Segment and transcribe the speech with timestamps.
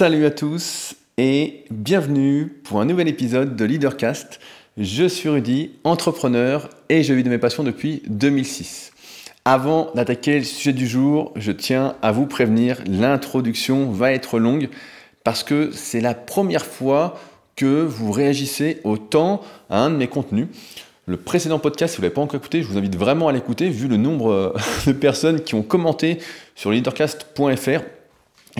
[0.00, 4.40] Salut à tous et bienvenue pour un nouvel épisode de Leadercast.
[4.78, 8.92] Je suis Rudy, entrepreneur et je vis de mes passions depuis 2006.
[9.44, 14.70] Avant d'attaquer le sujet du jour, je tiens à vous prévenir, l'introduction va être longue
[15.22, 17.20] parce que c'est la première fois
[17.54, 20.46] que vous réagissez autant à un de mes contenus.
[21.04, 23.32] Le précédent podcast, si vous ne l'avez pas encore écouté, je vous invite vraiment à
[23.32, 24.54] l'écouter vu le nombre
[24.86, 26.20] de personnes qui ont commenté
[26.54, 27.80] sur leadercast.fr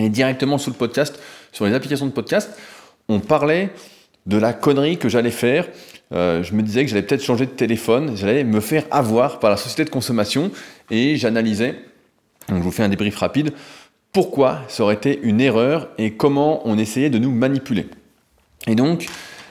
[0.09, 1.19] directement sous le podcast,
[1.51, 2.51] sur les applications de podcast,
[3.07, 3.69] on parlait
[4.25, 5.67] de la connerie que j'allais faire.
[6.13, 9.49] Euh, je me disais que j'allais peut-être changer de téléphone, j'allais me faire avoir par
[9.49, 10.51] la société de consommation
[10.89, 11.75] et j'analysais,
[12.49, 13.51] donc je vous fais un débrief rapide,
[14.11, 17.87] pourquoi ça aurait été une erreur et comment on essayait de nous manipuler?
[18.67, 19.07] Et donc,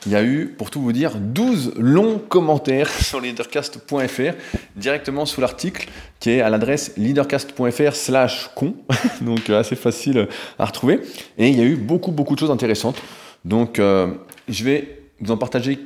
[0.07, 4.33] il y a eu, pour tout vous dire, 12 longs commentaires sur leadercast.fr,
[4.77, 8.75] directement sous l'article, qui est à l'adresse leadercast.fr slash con,
[9.21, 10.29] donc euh, assez facile
[10.59, 11.01] à retrouver.
[11.39, 12.97] Et il y a eu beaucoup, beaucoup de choses intéressantes.
[13.45, 14.09] Donc, euh,
[14.49, 15.79] je vais vous en partager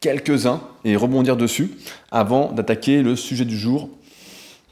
[0.00, 1.72] quelques-uns et rebondir dessus
[2.10, 3.90] avant d'attaquer le sujet du jour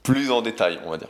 [0.02, 1.08] plus en détail, on va dire.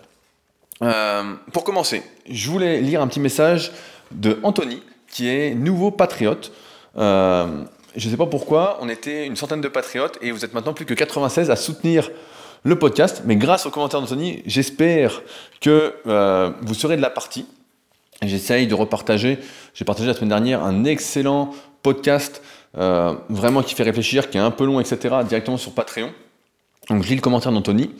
[0.82, 3.70] Euh, pour commencer, je voulais lire un petit message
[4.10, 6.52] de Anthony, qui est nouveau patriote.
[6.98, 7.64] Euh,
[7.96, 10.74] je ne sais pas pourquoi, on était une centaine de patriotes et vous êtes maintenant
[10.74, 12.10] plus que 96 à soutenir
[12.62, 13.22] le podcast.
[13.24, 15.22] Mais grâce aux commentaires d'Anthony, j'espère
[15.60, 17.46] que euh, vous serez de la partie.
[18.22, 19.38] J'essaye de repartager.
[19.74, 22.42] J'ai partagé la semaine dernière un excellent podcast
[22.76, 25.16] euh, vraiment qui fait réfléchir, qui est un peu long, etc.
[25.26, 26.10] directement sur Patreon.
[26.90, 27.90] Donc je lis le commentaire d'Anthony.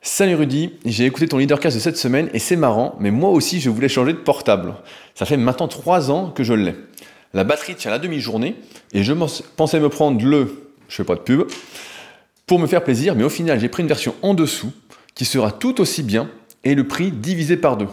[0.00, 3.60] Salut Rudy, j'ai écouté ton leadercast de cette semaine et c'est marrant, mais moi aussi
[3.60, 4.74] je voulais changer de portable.
[5.14, 6.74] Ça fait maintenant trois ans que je l'ai.
[7.34, 8.56] La batterie tient la demi-journée
[8.92, 9.12] et je
[9.56, 11.44] pensais me prendre le, je fais pas de pub,
[12.46, 14.72] pour me faire plaisir, mais au final j'ai pris une version en dessous
[15.14, 16.30] qui sera tout aussi bien
[16.64, 17.88] et le prix divisé par deux.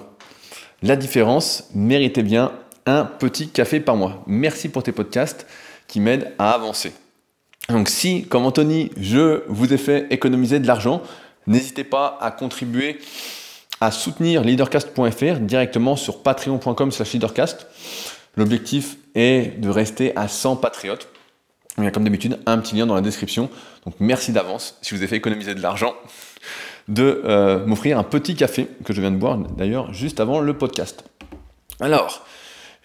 [0.81, 2.51] La différence méritait bien
[2.85, 4.23] un petit café par mois.
[4.27, 5.45] Merci pour tes podcasts
[5.87, 6.93] qui m'aident à avancer.
[7.69, 11.01] Donc si, comme Anthony, je vous ai fait économiser de l'argent,
[11.47, 12.99] n'hésitez pas à contribuer
[13.81, 17.67] à soutenir leadercast.fr directement sur patreon.com slash leadercast.
[18.35, 21.07] L'objectif est de rester à 100 patriotes.
[21.77, 23.49] Il y a comme d'habitude un petit lien dans la description.
[23.85, 25.93] Donc merci d'avance si vous avez fait économiser de l'argent
[26.89, 30.53] de euh, m'offrir un petit café que je viens de boire d'ailleurs juste avant le
[30.57, 31.03] podcast.
[31.79, 32.25] Alors,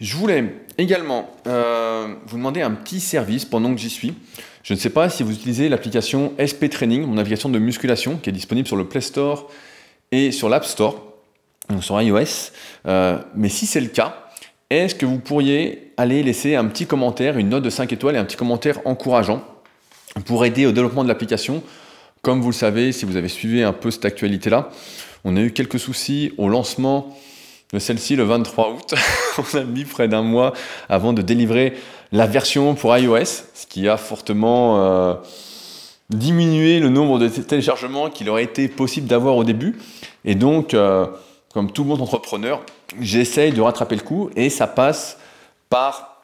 [0.01, 4.15] je voulais également euh, vous demander un petit service pendant que j'y suis.
[4.63, 8.31] Je ne sais pas si vous utilisez l'application SP Training, mon application de musculation qui
[8.31, 9.51] est disponible sur le Play Store
[10.13, 11.03] et sur l'App Store,
[11.71, 12.53] donc sur iOS.
[12.87, 14.24] Euh, mais si c'est le cas,
[14.79, 18.19] est-ce que vous pourriez aller laisser un petit commentaire, une note de 5 étoiles et
[18.19, 19.43] un petit commentaire encourageant
[20.27, 21.63] pour aider au développement de l'application?
[22.23, 24.71] Comme vous le savez, si vous avez suivi un peu cette actualité-là,
[25.25, 27.17] on a eu quelques soucis au lancement
[27.73, 28.95] de celle-ci le 23 août.
[29.39, 30.53] on a mis près d'un mois
[30.89, 31.75] avant de délivrer
[32.13, 35.15] la version pour iOS, ce qui a fortement euh,
[36.11, 39.77] diminué le nombre de téléchargements qu'il aurait été possible d'avoir au début.
[40.25, 41.07] Et donc, euh,
[41.53, 42.65] comme tout bon entrepreneur,
[43.01, 45.19] j'essaye de rattraper le coup et ça passe
[45.69, 46.23] par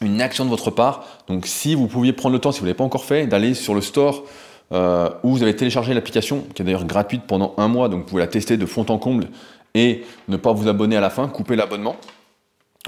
[0.00, 1.04] une action de votre part.
[1.28, 3.54] Donc si vous pouviez prendre le temps, si vous ne l'avez pas encore fait, d'aller
[3.54, 4.24] sur le store
[4.72, 8.06] euh, où vous avez téléchargé l'application, qui est d'ailleurs gratuite pendant un mois, donc vous
[8.06, 9.28] pouvez la tester de fond en comble
[9.74, 11.96] et ne pas vous abonner à la fin, couper l'abonnement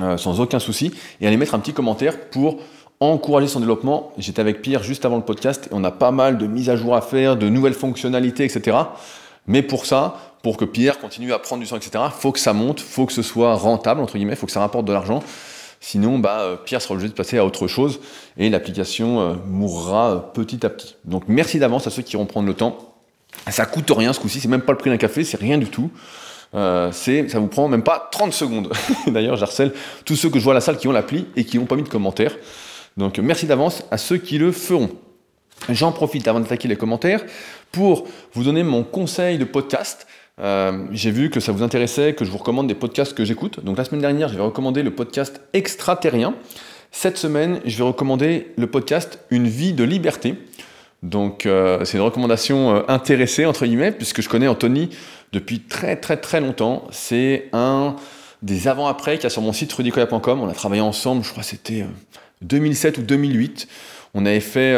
[0.01, 2.59] euh, sans aucun souci et aller mettre un petit commentaire pour
[3.01, 4.13] encourager son développement.
[4.19, 6.77] J'étais avec Pierre juste avant le podcast et on a pas mal de mises à
[6.77, 8.77] jour à faire, de nouvelles fonctionnalités, etc.
[9.47, 12.53] Mais pour ça, pour que Pierre continue à prendre du sang, etc., faut que ça
[12.53, 15.23] monte, faut que ce soit rentable, entre guillemets, faut que ça rapporte de l'argent.
[15.81, 17.99] Sinon, bah, euh, Pierre sera obligé de passer à autre chose
[18.37, 20.97] et l'application euh, mourra euh, petit à petit.
[21.07, 22.95] Donc merci d'avance à ceux qui vont prendre le temps.
[23.49, 25.67] Ça coûte rien ce coup-ci, c'est même pas le prix d'un café, c'est rien du
[25.67, 25.91] tout.
[26.55, 28.71] Euh, c'est, ça vous prend même pas 30 secondes.
[29.07, 29.73] D'ailleurs, j'harcèle
[30.05, 31.77] tous ceux que je vois à la salle qui ont l'appli et qui n'ont pas
[31.77, 32.37] mis de commentaires.
[32.99, 34.91] Donc merci d'avance à ceux qui le feront.
[35.71, 37.25] J'en profite avant d'attaquer les commentaires
[37.73, 40.07] pour vous donner mon conseil de podcast.
[40.41, 43.65] Euh, j'ai vu que ça vous intéressait, que je vous recommande des podcasts que j'écoute.
[43.65, 46.35] Donc la semaine dernière, j'avais recommandé le podcast Extraterrien.
[46.91, 50.35] Cette semaine, je vais recommander le podcast Une vie de liberté.
[51.03, 54.91] Donc euh, c'est une recommandation euh, intéressée, entre guillemets, puisque je connais Anthony
[55.33, 56.85] depuis très très très longtemps.
[56.91, 57.95] C'est un
[58.43, 60.41] des avant-après qu'il y a sur mon site rudicoya.com.
[60.41, 61.87] On a travaillé ensemble, je crois que c'était
[62.43, 63.69] 2007 ou 2008.
[64.15, 64.75] On avait fait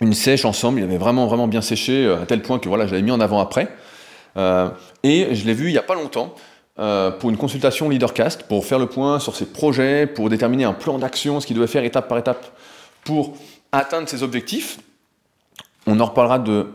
[0.00, 2.92] une sèche ensemble, il avait vraiment vraiment bien séché, à tel point que voilà, je
[2.92, 3.68] l'avais mis en avant-après.
[4.36, 4.68] Euh,
[5.02, 6.34] et je l'ai vu il n'y a pas longtemps
[6.78, 10.74] euh, pour une consultation Leadercast, pour faire le point sur ses projets, pour déterminer un
[10.74, 12.44] plan d'action, ce qu'il devait faire étape par étape
[13.04, 13.34] pour
[13.72, 14.78] atteindre ses objectifs.
[15.86, 16.66] On en reparlera de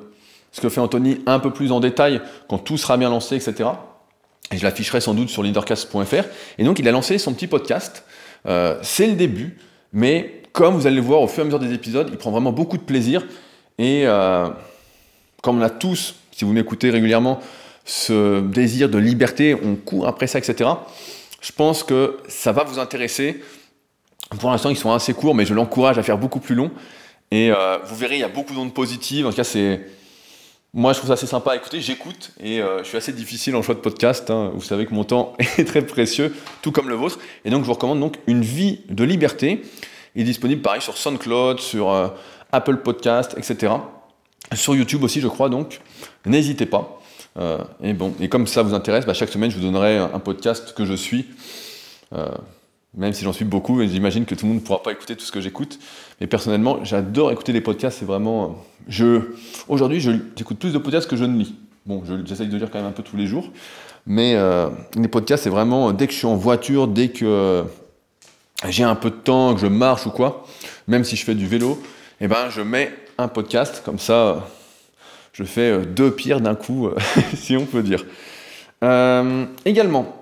[0.52, 3.69] ce que fait Anthony un peu plus en détail quand tout sera bien lancé, etc.
[4.52, 6.25] Et je l'afficherai sans doute sur leadercast.fr.
[6.57, 8.04] Et donc, il a lancé son petit podcast.
[8.48, 9.57] Euh, c'est le début,
[9.94, 12.31] mais comme vous allez le voir au fur et à mesure des épisodes, il prend
[12.31, 13.25] vraiment beaucoup de plaisir.
[13.78, 14.06] Et
[15.42, 17.40] comme on a tous, si vous m'écoutez régulièrement,
[17.86, 20.72] ce désir de liberté, on court après ça, etc.
[21.40, 23.44] Je pense que ça va vous intéresser.
[24.40, 26.72] Pour l'instant, ils sont assez courts, mais je l'encourage à faire beaucoup plus long.
[27.30, 29.28] Et euh, vous verrez, il y a beaucoup d'ondes positives.
[29.28, 29.82] En tout cas, c'est
[30.74, 31.80] moi, je trouve ça assez sympa à écouter.
[31.80, 34.32] J'écoute et euh, je suis assez difficile en choix de podcast.
[34.32, 34.52] Hein.
[34.56, 37.20] Vous savez que mon temps est très précieux, tout comme le vôtre.
[37.46, 39.62] Et donc, je vous recommande donc Une vie de liberté.
[40.16, 42.08] Il est disponible pareil sur SoundCloud, sur euh,
[42.52, 43.74] Apple Podcast, etc.
[44.54, 45.50] Sur YouTube aussi, je crois.
[45.50, 45.80] Donc,
[46.26, 47.00] n'hésitez pas.
[47.40, 50.20] Euh, et bon, et comme ça vous intéresse, bah, chaque semaine, je vous donnerai un
[50.20, 51.28] podcast que je suis
[52.96, 55.24] même si j'en suis beaucoup, j'imagine que tout le monde ne pourra pas écouter tout
[55.24, 55.80] ce que j'écoute.
[56.20, 58.64] Mais personnellement, j'adore écouter les podcasts, c'est vraiment...
[58.88, 59.22] Je,
[59.68, 61.56] aujourd'hui, j'écoute plus de podcasts que je ne lis.
[61.86, 63.50] Bon, j'essaye de lire quand même un peu tous les jours,
[64.06, 67.64] mais euh, les podcasts, c'est vraiment dès que je suis en voiture, dès que euh,
[68.70, 70.46] j'ai un peu de temps, que je marche ou quoi,
[70.88, 71.82] même si je fais du vélo,
[72.20, 74.47] eh ben, je mets un podcast, comme ça,
[75.33, 76.89] je fais euh, deux pierres d'un coup,
[77.35, 78.06] si on peut dire.
[79.65, 80.21] également,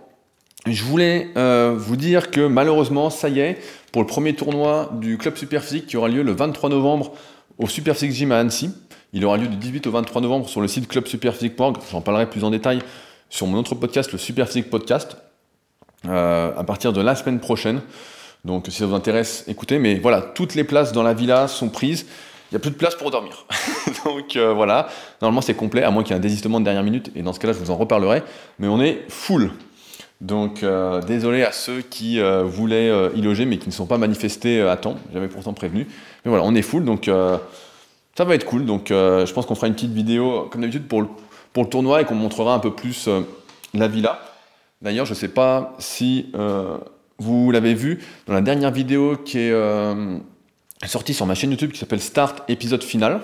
[0.66, 3.58] je voulais euh, vous dire que malheureusement, ça y est,
[3.92, 7.14] pour le premier tournoi du club Superphysique qui aura lieu le 23 novembre
[7.58, 8.72] au Superphysique Gym à Annecy,
[9.14, 11.78] il aura lieu du 18 au 23 novembre sur le site clubsuperphysique.org.
[11.92, 12.80] J'en parlerai plus en détail
[13.30, 15.18] sur mon autre podcast, le Superphysique Podcast,
[16.06, 17.82] euh, à partir de la semaine prochaine.
[18.46, 19.80] Donc si ça vous intéresse, écoutez.
[19.80, 22.06] Mais voilà, toutes les places dans la villa sont prises.
[22.52, 23.46] Il n'y a plus de place pour dormir.
[24.06, 24.90] Donc euh, voilà,
[25.22, 27.12] normalement c'est complet, à moins qu'il y ait un désistement de dernière minute.
[27.16, 28.24] Et dans ce cas-là, je vous en reparlerai.
[28.58, 29.52] Mais on est full.
[30.20, 34.00] Donc euh, désolé à ceux qui euh, voulaient y loger mais qui ne sont pas
[34.00, 34.98] manifestés à temps.
[35.14, 35.88] J'avais pourtant prévenu.
[36.26, 38.66] Mais voilà, on est full, donc ça va être cool.
[38.66, 42.16] Donc je pense qu'on fera une petite vidéo comme d'habitude pour le tournoi et qu'on
[42.16, 43.08] montrera un peu plus
[43.76, 44.20] la villa.
[44.82, 46.32] D'ailleurs, je ne sais pas si
[47.20, 49.54] vous l'avez vu dans la dernière vidéo qui est
[50.88, 53.22] sortie sur ma chaîne YouTube qui s'appelle Start épisode final.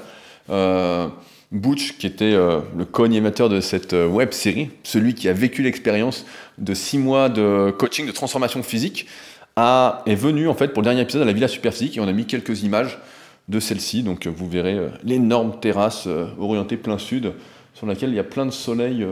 [1.52, 5.62] Butch, qui était euh, le co-animateur de cette euh, web série, celui qui a vécu
[5.62, 6.26] l'expérience
[6.58, 9.08] de six mois de coaching de transformation physique,
[9.56, 12.08] a, est venu en fait pour le dernier épisode à la Villa Superphysique et on
[12.08, 13.00] a mis quelques images
[13.48, 14.04] de celle-ci.
[14.04, 16.08] Donc vous verrez euh, l'énorme terrasse
[16.40, 17.34] orientée plein sud
[17.74, 19.06] sur laquelle il y a plein de soleil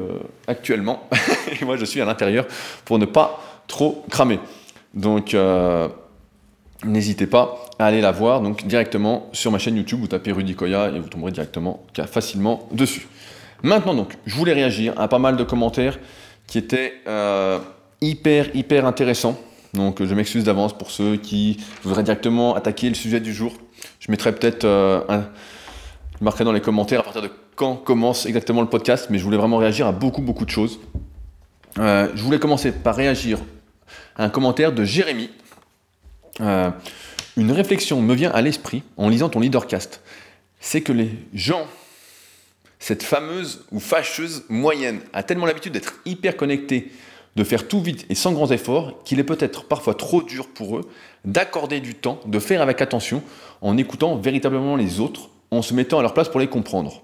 [0.47, 1.07] actuellement.
[1.61, 2.45] et moi je suis à l'intérieur
[2.85, 4.39] pour ne pas trop cramer.
[4.93, 5.35] Donc
[6.85, 10.55] n'hésitez pas à aller la voir donc directement sur ma chaîne YouTube, vous tapez Rudy
[10.55, 13.07] Koya et vous tomberez directement facilement dessus.
[13.63, 15.97] Maintenant donc, je voulais réagir à pas mal de commentaires
[16.47, 17.59] qui étaient euh,
[18.01, 19.39] hyper hyper intéressants.
[19.73, 23.53] Donc je m'excuse d'avance pour ceux qui voudraient directement attaquer le sujet du jour.
[23.99, 25.23] Je mettrai peut-être euh, un...
[26.19, 29.23] Je marquerai dans les commentaires à partir de quand commence exactement le podcast, mais je
[29.23, 30.79] voulais vraiment réagir à beaucoup beaucoup de choses.
[31.79, 33.39] Euh, je voulais commencer par réagir
[34.15, 35.29] à un commentaire de Jérémy
[36.41, 36.69] euh,
[37.37, 40.01] une réflexion me vient à l'esprit en lisant ton leadercast.
[40.59, 41.67] C'est que les gens,
[42.79, 46.91] cette fameuse ou fâcheuse moyenne, a tellement l'habitude d'être hyper connectés,
[47.35, 50.77] de faire tout vite et sans grands efforts, qu'il est peut-être parfois trop dur pour
[50.77, 50.89] eux
[51.25, 53.23] d'accorder du temps, de faire avec attention,
[53.61, 57.03] en écoutant véritablement les autres, en se mettant à leur place pour les comprendre.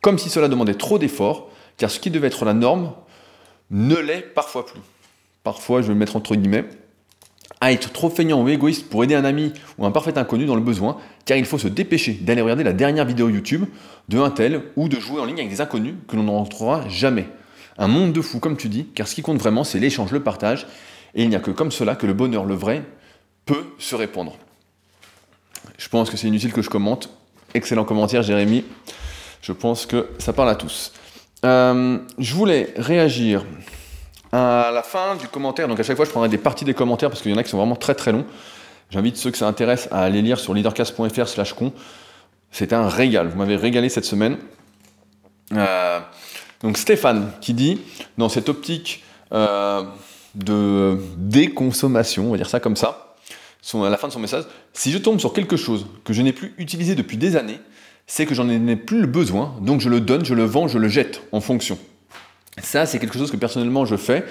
[0.00, 2.92] Comme si cela demandait trop d'efforts, car ce qui devait être la norme
[3.70, 4.80] ne l'est parfois plus.
[5.42, 6.64] Parfois, je vais le mettre entre guillemets,
[7.60, 10.54] à être trop feignant ou égoïste pour aider un ami ou un parfait inconnu dans
[10.54, 13.64] le besoin, car il faut se dépêcher d'aller regarder la dernière vidéo YouTube
[14.08, 16.88] de un tel ou de jouer en ligne avec des inconnus que l'on ne rencontrera
[16.88, 17.28] jamais.
[17.76, 20.22] Un monde de fous, comme tu dis, car ce qui compte vraiment, c'est l'échange, le
[20.22, 20.66] partage,
[21.14, 22.82] et il n'y a que comme cela que le bonheur, le vrai,
[23.44, 24.36] peut se répandre.
[25.78, 27.10] Je pense que c'est inutile que je commente.
[27.54, 28.64] Excellent commentaire, Jérémy.
[29.42, 30.92] Je pense que ça parle à tous.
[31.44, 33.44] Euh, je voulais réagir
[34.32, 37.08] à la fin du commentaire, donc à chaque fois je prendrai des parties des commentaires
[37.08, 38.26] parce qu'il y en a qui sont vraiment très très longs.
[38.90, 41.72] J'invite ceux que ça intéresse à aller lire sur leadercast.fr slash con.
[42.50, 44.38] C'était un régal, vous m'avez régalé cette semaine.
[45.54, 46.00] Euh,
[46.62, 47.80] donc Stéphane qui dit,
[48.16, 49.82] dans cette optique euh,
[50.34, 53.16] de déconsommation, on va dire ça comme ça,
[53.74, 56.32] à la fin de son message, si je tombe sur quelque chose que je n'ai
[56.32, 57.60] plus utilisé depuis des années,
[58.06, 60.78] c'est que j'en ai plus le besoin, donc je le donne, je le vends, je
[60.78, 61.78] le jette en fonction.
[62.62, 64.24] Ça, c'est quelque chose que personnellement je fais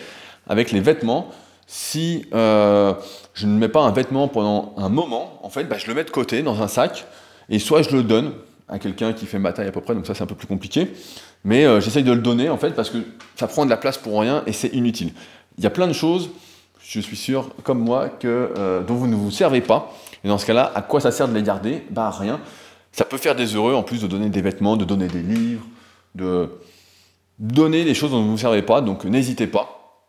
[0.47, 1.29] avec les vêtements.
[1.67, 2.93] Si euh,
[3.33, 6.05] je ne mets pas un vêtement pendant un moment, en fait, bah, je le mets
[6.05, 7.05] de côté dans un sac
[7.49, 8.31] et soit je le donne
[8.69, 10.47] à quelqu'un qui fait ma taille à peu près, donc ça c'est un peu plus
[10.47, 10.93] compliqué.
[11.43, 12.97] Mais euh, j'essaye de le donner en fait parce que
[13.35, 15.11] ça prend de la place pour rien et c'est inutile.
[15.57, 16.29] Il y a plein de choses,
[16.81, 19.93] je suis sûr, comme moi, que, euh, dont vous ne vous servez pas.
[20.23, 21.83] Et dans ce cas-là, à quoi ça sert de les garder?
[21.89, 22.39] Bah rien.
[22.91, 25.65] Ça peut faire des heureux en plus de donner des vêtements, de donner des livres,
[26.15, 26.49] de,
[27.39, 30.03] donner des choses dont vous ne servez pas, donc n'hésitez pas.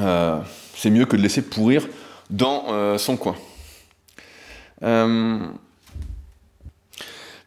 [0.00, 0.38] Euh,
[0.74, 1.86] c'est mieux que de laisser pourrir
[2.30, 3.34] dans euh, son coin.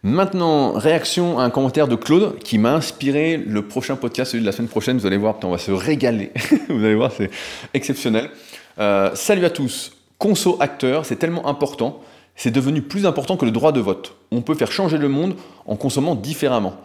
[0.04, 4.46] Maintenant, réaction à un commentaire de Claude qui m'a inspiré le prochain podcast, celui de
[4.46, 5.00] la semaine prochaine.
[5.00, 6.32] Vous allez voir, on va se régaler.
[6.70, 7.32] vous allez voir, c'est
[7.74, 8.30] exceptionnel.
[8.78, 9.94] salut à tous.
[10.20, 12.02] Conso acteur, c'est tellement important
[12.36, 14.16] c'est devenu plus important que le droit de vote.
[14.32, 16.76] On peut faire changer le monde en consommant différemment.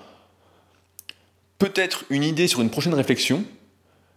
[1.61, 3.45] Peut-être une idée sur une prochaine réflexion,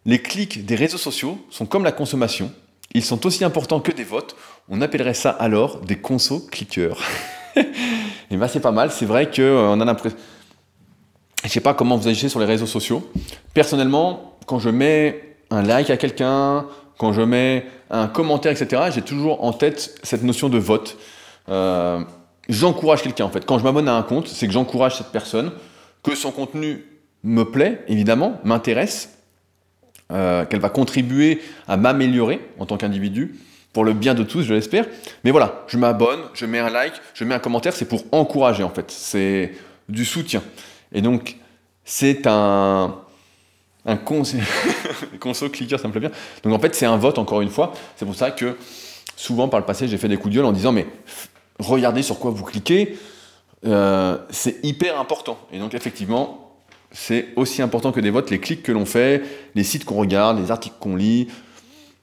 [0.06, 2.50] les clics des réseaux sociaux sont comme la consommation.
[2.94, 4.38] Ils sont aussi importants que des votes.
[4.70, 7.02] On appellerait ça alors des conso-cliqueurs.
[7.58, 10.18] Et bien c'est pas mal, c'est vrai qu'on euh, a l'impression...
[11.44, 13.12] Je sais pas comment vous agissez sur les réseaux sociaux.
[13.54, 16.66] Personnellement, quand je mets un like à quelqu'un,
[16.98, 20.98] quand je mets un commentaire, etc., j'ai toujours en tête cette notion de vote.
[21.50, 22.02] Euh,
[22.48, 23.46] j'encourage quelqu'un en fait.
[23.46, 25.52] Quand je m'abonne à un compte, c'est que j'encourage cette personne,
[26.04, 26.86] que son contenu
[27.24, 29.18] me plaît, évidemment, m'intéresse,
[30.12, 33.36] euh, qu'elle va contribuer à m'améliorer en tant qu'individu,
[33.72, 34.86] pour le bien de tous, je l'espère.
[35.24, 38.64] Mais voilà, je m'abonne, je mets un like, je mets un commentaire, c'est pour encourager
[38.64, 39.54] en fait, c'est
[39.90, 40.44] du soutien.
[40.92, 41.38] Et donc,
[41.84, 42.96] c'est un,
[43.86, 44.38] un conso,
[45.20, 46.12] conso clicker, ça me plaît bien.
[46.44, 47.74] Donc en fait, c'est un vote, encore une fois.
[47.96, 48.58] C'est pour ça que
[49.16, 50.86] souvent par le passé, j'ai fait des coups de gueule en disant, mais
[51.60, 52.98] regardez sur quoi vous cliquez,
[53.66, 55.38] euh, c'est hyper important.
[55.52, 56.43] Et donc effectivement,
[56.94, 59.22] c'est aussi important que des votes, les clics que l'on fait,
[59.56, 61.28] les sites qu'on regarde, les articles qu'on lit,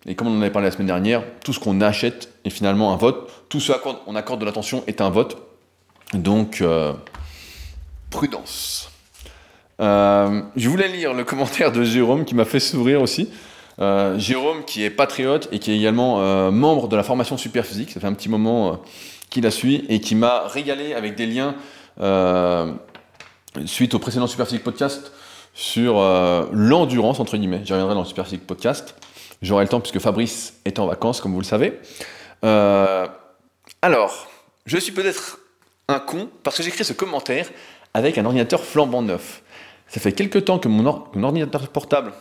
[0.07, 2.93] et comme on en avait parlé la semaine dernière, tout ce qu'on achète est finalement
[2.93, 5.39] un vote, tout ce à quoi on accorde de l'attention est un vote.
[6.15, 6.93] Donc, euh,
[8.11, 8.91] prudence.
[9.81, 13.31] Euh, je voulais lire le commentaire de Jérôme qui m'a fait sourire aussi.
[14.19, 18.07] Jérôme qui est patriote et qui est également membre de la formation Superphysique, ça fait
[18.07, 18.83] un petit moment
[19.31, 21.55] qui la suit et qui m'a régalé avec des liens
[22.01, 22.73] euh,
[23.67, 25.13] suite au précédent Superphysique Podcast
[25.55, 27.63] sur euh, l'endurance, entre guillemets.
[27.65, 28.95] J'y reviendrai dans le Superphysique Podcast.
[29.43, 31.79] J'aurai le temps puisque Fabrice est en vacances, comme vous le savez.
[32.45, 33.07] Euh,
[33.83, 34.29] alors,
[34.67, 35.39] je suis peut-être
[35.89, 37.49] un con parce que j'écris ce commentaire
[37.95, 39.43] avec un ordinateur flambant neuf.
[39.89, 42.13] Ça fait quelques temps que mon, mon ordinateur portable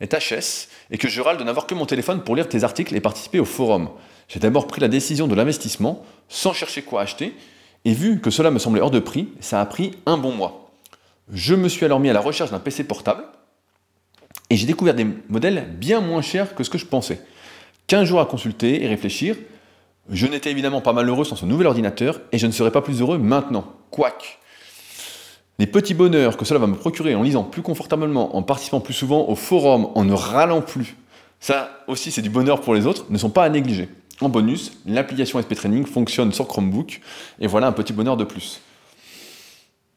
[0.00, 2.94] est HS et que je râle de n'avoir que mon téléphone pour lire tes articles
[2.94, 3.90] et participer au forum.
[4.28, 7.34] J'ai d'abord pris la décision de l'investissement sans chercher quoi acheter,
[7.84, 10.70] et vu que cela me semblait hors de prix, ça a pris un bon mois.
[11.32, 13.24] Je me suis alors mis à la recherche d'un PC portable,
[14.50, 17.20] et j'ai découvert des modèles bien moins chers que ce que je pensais.
[17.86, 19.36] 15 jours à consulter et réfléchir,
[20.10, 23.00] je n'étais évidemment pas malheureux sans ce nouvel ordinateur, et je ne serais pas plus
[23.00, 23.64] heureux maintenant.
[23.90, 24.26] Quoique,
[25.58, 28.94] les petits bonheurs que cela va me procurer en lisant plus confortablement, en participant plus
[28.94, 30.96] souvent au forum, en ne râlant plus,
[31.38, 33.88] ça aussi c'est du bonheur pour les autres, ne sont pas à négliger.
[34.20, 37.00] En bonus, l'application SP Training fonctionne sur Chromebook,
[37.40, 38.60] et voilà un petit bonheur de plus.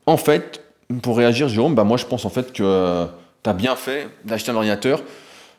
[0.06, 0.62] En fait,
[1.02, 3.06] pour réagir, Jérôme, bah moi je pense en fait que
[3.44, 5.02] tu as bien fait d'acheter un ordinateur.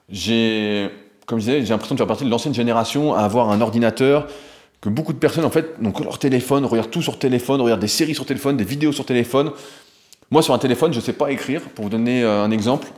[0.08, 0.90] J'ai,
[1.26, 4.28] comme je disais, j'ai l'impression de faire partie de l'ancienne génération à avoir un ordinateur
[4.80, 7.88] que beaucoup de personnes en fait donc leur téléphone, regardent tout sur téléphone, regardent des
[7.88, 9.50] séries sur téléphone, des vidéos sur téléphone.
[10.30, 11.62] Moi sur un téléphone, je ne sais pas écrire.
[11.74, 12.88] Pour vous donner euh, un exemple,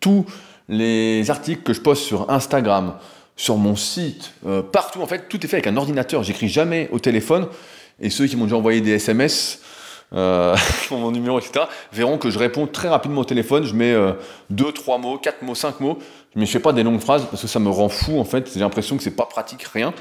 [0.00, 0.26] tous
[0.68, 2.94] les articles que je poste sur Instagram,
[3.36, 6.22] sur mon site, euh, partout, en fait, tout est fait avec un ordinateur.
[6.22, 7.48] J'écris jamais au téléphone.
[8.00, 9.60] Et ceux qui m'ont déjà envoyé des SMS
[10.12, 10.56] euh,
[10.90, 13.64] mon numéro, etc., verront que je réponds très rapidement au téléphone.
[13.64, 14.12] Je mets euh,
[14.50, 15.98] deux, trois mots, quatre mots, cinq mots.
[16.36, 18.50] Mais je fais pas des longues phrases parce que ça me rend fou, en fait.
[18.52, 19.92] J'ai l'impression que c'est pas pratique, rien.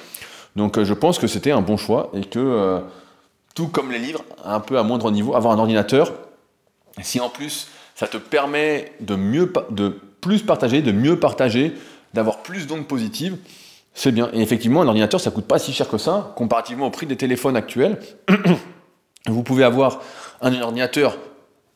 [0.56, 2.80] Donc je pense que c'était un bon choix et que,
[3.56, 6.14] tout comme les livres, un peu à moindre niveau, avoir un ordinateur,
[7.02, 11.74] si en plus ça te permet de mieux, de plus partager, de mieux partager,
[12.14, 13.38] d'avoir plus d'ondes positives,
[13.94, 14.30] c'est bien.
[14.34, 17.16] Et effectivement, un ordinateur, ça coûte pas si cher que ça, comparativement au prix des
[17.16, 18.00] téléphones actuels.
[19.28, 20.02] Vous pouvez avoir
[20.42, 21.18] un ordinateur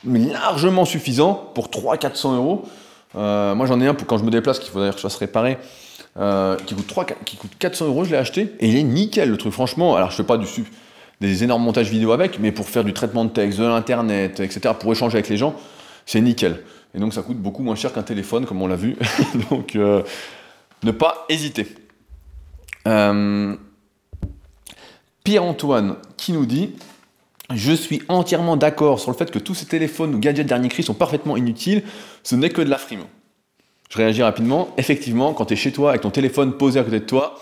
[0.03, 2.63] largement suffisant pour 300-400 euros.
[3.15, 5.15] Euh, moi, j'en ai un pour quand je me déplace, qu'il faut que je fasse
[5.15, 5.57] réparer,
[6.17, 8.03] euh, qui, coûte 3, qui coûte 400 euros.
[8.03, 9.53] Je l'ai acheté et il est nickel le truc.
[9.53, 10.47] Franchement, alors je fais pas du,
[11.21, 14.73] des énormes montages vidéo avec, mais pour faire du traitement de texte, de l'internet, etc.,
[14.79, 15.55] pour échanger avec les gens,
[16.05, 16.61] c'est nickel.
[16.97, 18.97] Et donc ça coûte beaucoup moins cher qu'un téléphone, comme on l'a vu.
[19.51, 20.01] donc euh,
[20.81, 21.67] ne pas hésiter.
[22.87, 23.55] Euh,
[25.23, 26.71] Pierre-Antoine qui nous dit
[27.53, 30.81] Je suis entièrement d'accord sur le fait que tous ces téléphones ou gadgets dernier cri
[30.81, 31.83] sont parfaitement inutiles,
[32.23, 33.03] ce n'est que de la frime.
[33.91, 34.69] Je réagis rapidement.
[34.77, 37.39] Effectivement, quand tu es chez toi avec ton téléphone posé à côté de toi,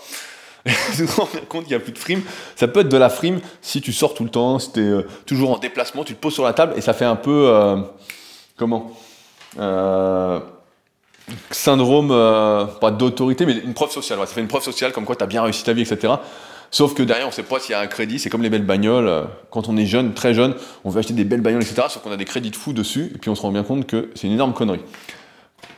[0.94, 2.20] tu te rends compte qu'il n'y a plus de frime.
[2.56, 4.82] Ça peut être de la frime si tu sors tout le temps, si tu es
[4.82, 7.82] euh, toujours en déplacement, tu te poses sur la table et ça fait un peu.
[8.58, 8.94] comment?
[11.50, 14.18] Syndrome, euh, pas d'autorité, mais une preuve sociale.
[14.20, 16.14] ça fait une preuve sociale comme quoi tu as bien réussi ta vie, etc.
[16.70, 18.18] Sauf que derrière, on ne sait pas s'il y a un crédit.
[18.18, 19.08] C'est comme les belles bagnoles.
[19.08, 21.82] Euh, quand on est jeune, très jeune, on veut acheter des belles bagnoles, etc.
[21.88, 23.12] Sauf qu'on a des crédits de fou dessus.
[23.14, 24.80] Et puis on se rend bien compte que c'est une énorme connerie.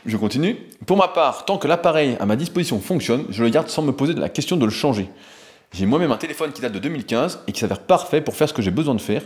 [0.05, 0.57] Je continue.
[0.85, 3.91] Pour ma part, tant que l'appareil à ma disposition fonctionne, je le garde sans me
[3.91, 5.09] poser la question de le changer.
[5.71, 8.53] J'ai moi-même un téléphone qui date de 2015 et qui s'avère parfait pour faire ce
[8.53, 9.21] que j'ai besoin de faire.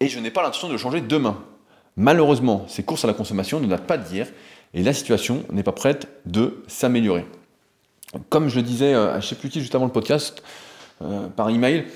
[0.00, 1.36] Et je n'ai pas l'intention de le changer demain.
[1.96, 4.28] Malheureusement, ces courses à la consommation ne datent pas d'hier
[4.74, 7.24] et la situation n'est pas prête de s'améliorer.
[8.28, 10.42] Comme je le disais à je ne juste avant le podcast,
[11.02, 11.86] euh, par email,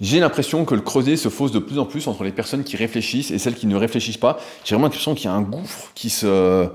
[0.00, 2.76] j'ai l'impression que le creuset se fausse de plus en plus entre les personnes qui
[2.76, 4.38] réfléchissent et celles qui ne réfléchissent pas.
[4.64, 6.68] J'ai vraiment l'impression qu'il y a un gouffre qui se.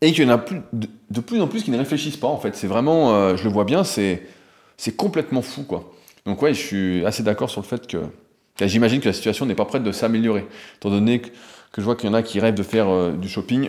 [0.00, 2.56] Et qu'il y en a de, plus en plus qui ne réfléchissent pas, en fait.
[2.56, 3.14] C'est vraiment.
[3.14, 4.26] Euh, je le vois bien, c'est,
[4.76, 5.92] c'est complètement fou, quoi.
[6.26, 7.98] Donc, ouais, je suis assez d'accord sur le fait que.
[8.60, 10.44] J'imagine que la situation n'est pas prête de s'améliorer.
[10.76, 11.28] Étant donné que,
[11.76, 13.68] je vois qu'il y en a qui rêvent de faire euh, du shopping,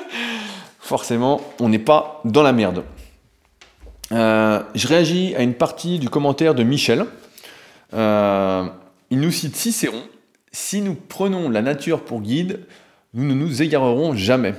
[0.80, 2.84] forcément, on n'est pas dans la merde.
[4.12, 7.06] Euh, je réagis à une partie du commentaire de Michel.
[7.94, 8.64] Euh,
[9.10, 10.02] il nous cite Cicéron.
[10.52, 12.60] Si nous prenons la nature pour guide,
[13.14, 14.54] nous ne nous égarerons jamais.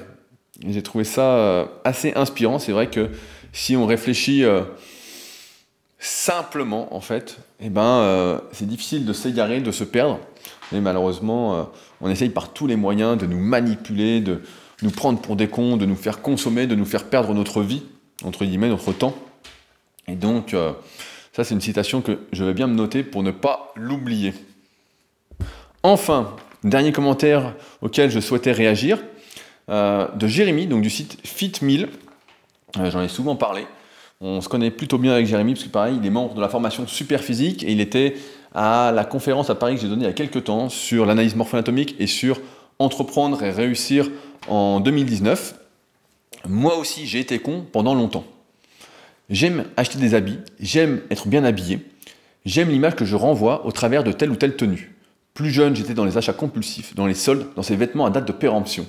[0.65, 2.59] J'ai trouvé ça assez inspirant.
[2.59, 3.09] C'est vrai que
[3.51, 4.45] si on réfléchit
[5.99, 10.19] simplement, en fait, eh ben, c'est difficile de s'égarer, de se perdre.
[10.71, 11.69] Mais malheureusement,
[12.01, 14.41] on essaye par tous les moyens de nous manipuler, de
[14.81, 17.83] nous prendre pour des cons, de nous faire consommer, de nous faire perdre notre vie,
[18.23, 19.15] entre guillemets, notre temps.
[20.07, 20.73] Et donc, euh,
[21.33, 24.33] ça c'est une citation que je vais bien me noter pour ne pas l'oublier.
[25.83, 28.99] Enfin, dernier commentaire auquel je souhaitais réagir,
[29.69, 31.87] euh, de Jérémy, donc du site Fit1000.
[32.77, 33.65] Euh, j'en ai souvent parlé.
[34.19, 36.49] On se connaît plutôt bien avec Jérémy, parce que pareil, il est membre de la
[36.49, 38.15] formation Super Physique et il était
[38.53, 41.35] à la conférence à Paris que j'ai donnée il y a quelques temps sur l'analyse
[41.35, 42.39] morpho-anatomique et sur
[42.79, 44.09] entreprendre et réussir
[44.47, 45.55] en 2019.
[46.47, 48.25] Moi aussi, j'ai été con pendant longtemps.
[49.29, 51.79] J'aime acheter des habits, j'aime être bien habillé,
[52.45, 54.93] j'aime l'image que je renvoie au travers de telle ou telle tenue.
[55.33, 58.27] Plus jeune, j'étais dans les achats compulsifs, dans les soldes, dans ces vêtements à date
[58.27, 58.85] de péremption,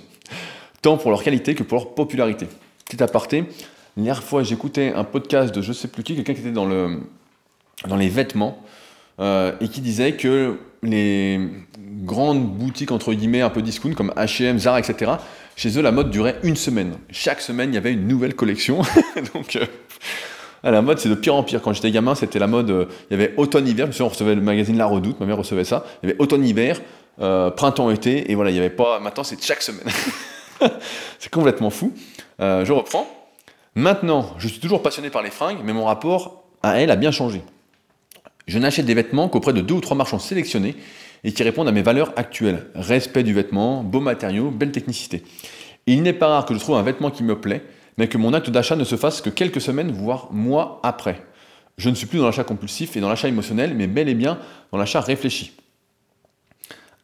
[0.81, 2.49] tant pour leur qualité que pour leur popularité.
[2.87, 3.43] Petit aparté,
[3.97, 6.67] la dernière fois j'écoutais un podcast de je sais plus qui, quelqu'un qui était dans,
[6.67, 8.61] dans les vêtements,
[9.21, 11.41] euh, et qui disait que les
[12.05, 15.13] grandes boutiques entre guillemets un peu discount comme H&M, Zara, etc.
[15.57, 16.95] Chez eux, la mode durait une semaine.
[17.11, 18.83] Chaque semaine, il y avait une nouvelle collection.
[19.35, 19.67] Donc, euh,
[20.65, 21.61] ah, la mode, c'est de pire en pire.
[21.61, 22.71] Quand j'étais gamin, c'était la mode.
[22.71, 23.91] Euh, il y avait automne-hiver.
[23.91, 25.19] Je on recevait le magazine La Redoute.
[25.19, 25.85] Ma mère recevait ça.
[26.03, 26.81] Il y avait automne-hiver,
[27.21, 28.31] euh, printemps-été.
[28.31, 29.01] Et voilà, il n'y avait pas.
[29.01, 29.87] Maintenant, c'est chaque semaine.
[31.19, 31.93] c'est complètement fou.
[32.41, 33.09] Euh, je reprends.
[33.75, 37.11] Maintenant, je suis toujours passionné par les fringues, mais mon rapport à elles a bien
[37.11, 37.43] changé.
[38.47, 40.77] Je n'achète des vêtements qu'auprès de deux ou trois marchands sélectionnés
[41.25, 42.67] et qui répondent à mes valeurs actuelles.
[42.75, 45.23] Respect du vêtement, beaux matériaux, belle technicité.
[45.87, 47.63] il n'est pas rare que je trouve un vêtement qui me plaît,
[47.99, 51.25] mais que mon acte d'achat ne se fasse que quelques semaines, voire mois après.
[51.79, 54.39] Je ne suis plus dans l'achat compulsif et dans l'achat émotionnel, mais bel et bien
[54.73, 55.53] dans l'achat réfléchi.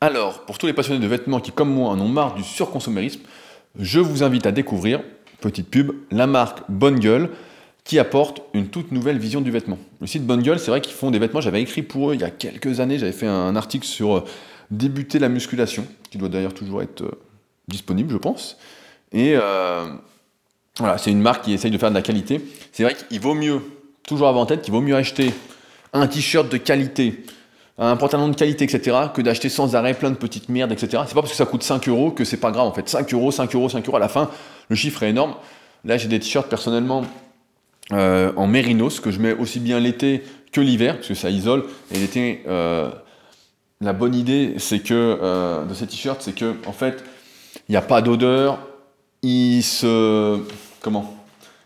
[0.00, 3.20] Alors, pour tous les passionnés de vêtements qui, comme moi, en ont marre du surconsommérisme,
[3.78, 5.00] je vous invite à découvrir,
[5.40, 7.30] petite pub, la marque Bonne Gueule,
[7.88, 9.78] qui apporte une toute nouvelle vision du vêtement.
[10.02, 12.20] Le site Bonne Gueule, c'est vrai qu'ils font des vêtements, j'avais écrit pour eux il
[12.20, 14.24] y a quelques années, j'avais fait un article sur euh,
[14.70, 17.18] débuter la musculation, qui doit d'ailleurs toujours être euh,
[17.66, 18.58] disponible, je pense.
[19.10, 19.86] Et euh,
[20.76, 22.42] voilà, c'est une marque qui essaye de faire de la qualité.
[22.72, 23.62] C'est vrai qu'il vaut mieux,
[24.06, 25.32] toujours avoir en tête, qu'il vaut mieux acheter
[25.94, 27.24] un t-shirt de qualité,
[27.78, 31.04] un pantalon de qualité, etc., que d'acheter sans arrêt plein de petites merdes, etc.
[31.06, 32.86] C'est pas parce que ça coûte 5 euros que c'est pas grave en fait.
[32.86, 34.28] 5 euros, 5 euros, 5 euros, à la fin,
[34.68, 35.36] le chiffre est énorme.
[35.86, 37.04] Là, j'ai des t-shirts personnellement
[37.92, 40.22] euh, en mérinos que je mets aussi bien l'été
[40.52, 41.64] que l'hiver, parce que ça isole.
[41.92, 42.90] Et l'été, euh,
[43.80, 47.04] la bonne idée, c'est que euh, de ces t-shirts, c'est que en fait,
[47.68, 48.58] il n'y a pas d'odeur,
[49.22, 50.38] ils se
[50.80, 51.16] comment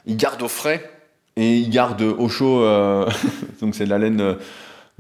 [0.07, 0.91] Il garde au frais
[1.37, 2.63] et il garde au chaud.
[2.63, 3.09] Euh,
[3.61, 4.39] donc c'est de la laine de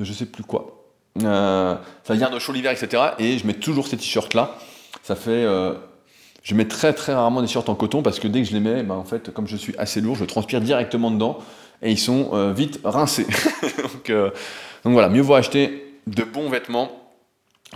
[0.04, 0.78] je sais plus quoi.
[1.18, 3.02] Ça garde au chaud l'hiver, etc.
[3.18, 4.56] Et je mets toujours ces t-shirts là.
[5.02, 5.46] Ça fait.
[6.42, 8.61] Je mets très très rarement des t-shirts en coton parce que dès que je les
[8.61, 11.38] mets, bah, en fait, comme je suis assez lourd, je transpire directement dedans
[11.83, 13.26] et ils sont vite rincés.
[13.83, 14.12] donc,
[14.85, 16.90] donc voilà, mieux vaut acheter de bons vêtements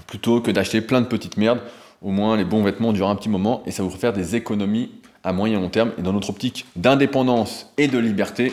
[0.06, 1.60] plutôt que d'acheter plein de petites merdes.
[2.02, 4.90] Au moins, les bons vêtements durent un petit moment et ça vous faire des économies
[5.24, 5.92] à moyen et long terme.
[5.98, 8.52] Et dans notre optique d'indépendance et de liberté,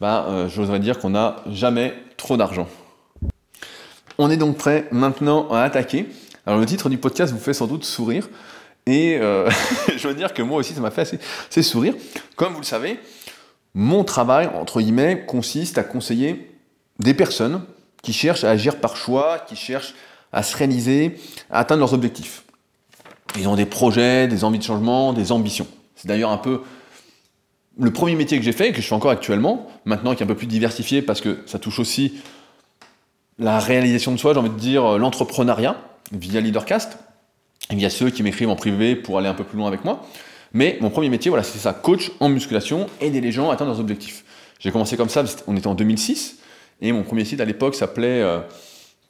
[0.00, 2.68] bah, euh, j'oserais dire qu'on n'a jamais trop d'argent.
[4.18, 6.06] On est donc prêt maintenant à attaquer.
[6.44, 8.28] Alors le titre du podcast vous fait sans doute sourire.
[8.86, 9.50] Et euh,
[9.96, 11.94] je veux dire que moi aussi, ça m'a fait assez, sourire.
[12.36, 13.00] Comme vous le savez,
[13.74, 16.50] mon travail, entre guillemets, consiste à conseiller
[16.98, 17.62] des personnes
[18.02, 19.94] qui cherchent à agir par choix, qui cherchent
[20.32, 21.16] à se réaliser,
[21.50, 22.44] à atteindre leurs objectifs.
[23.38, 25.66] Ils ont des projets, des envies de changement, des ambitions.
[25.94, 26.62] C'est d'ailleurs un peu
[27.78, 30.28] le premier métier que j'ai fait, que je fais encore actuellement, maintenant qui est un
[30.28, 32.14] peu plus diversifié parce que ça touche aussi
[33.38, 35.76] la réalisation de soi, j'ai envie de dire euh, l'entrepreneuriat
[36.12, 36.98] via Leadercast,
[37.70, 40.06] via ceux qui m'écrivent en privé pour aller un peu plus loin avec moi.
[40.52, 43.72] Mais mon premier métier, voilà, c'est ça, coach en musculation, aider les gens à atteindre
[43.72, 44.24] leurs objectifs.
[44.58, 46.38] J'ai commencé comme ça, on était en 2006,
[46.80, 48.38] et mon premier site à l'époque s'appelait, euh,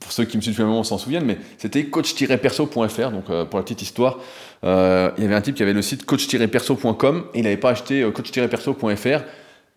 [0.00, 3.44] pour ceux qui me suivent depuis un moment s'en souviennent, mais c'était coach-perso.fr, donc euh,
[3.44, 4.18] pour la petite histoire,
[4.62, 8.02] il y avait un type qui avait le site coach-perso.com, et il n'avait pas acheté
[8.12, 9.22] coach-perso.fr,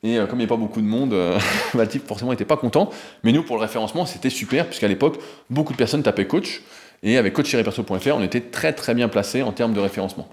[0.03, 1.37] et euh, comme il n'y avait pas beaucoup de monde, euh,
[1.73, 2.89] bah, le type forcément n'était pas content.
[3.23, 6.61] Mais nous, pour le référencement, c'était super, puisqu'à l'époque, beaucoup de personnes tapaient coach.
[7.03, 10.27] Et avec coach-perso.fr, on était très très bien placé en termes de référencement.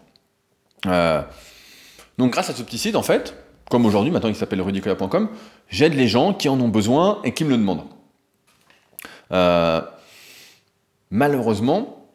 [0.86, 1.22] Euh,
[2.18, 3.34] donc grâce à ce petit site, en fait,
[3.70, 5.28] comme aujourd'hui, maintenant il s'appelle rudicola.com,
[5.68, 7.84] j'aide les gens qui en ont besoin et qui me le demandent.
[11.10, 12.08] malheureusement,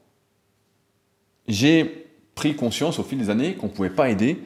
[1.47, 4.41] j'ai pris conscience au fil des années qu'on ne pouvait pas aider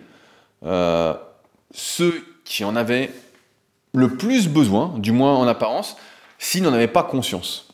[1.71, 3.11] ceux qui en avait
[3.93, 5.97] le plus besoin, du moins en apparence,
[6.37, 7.64] s'il n'en avait pas conscience.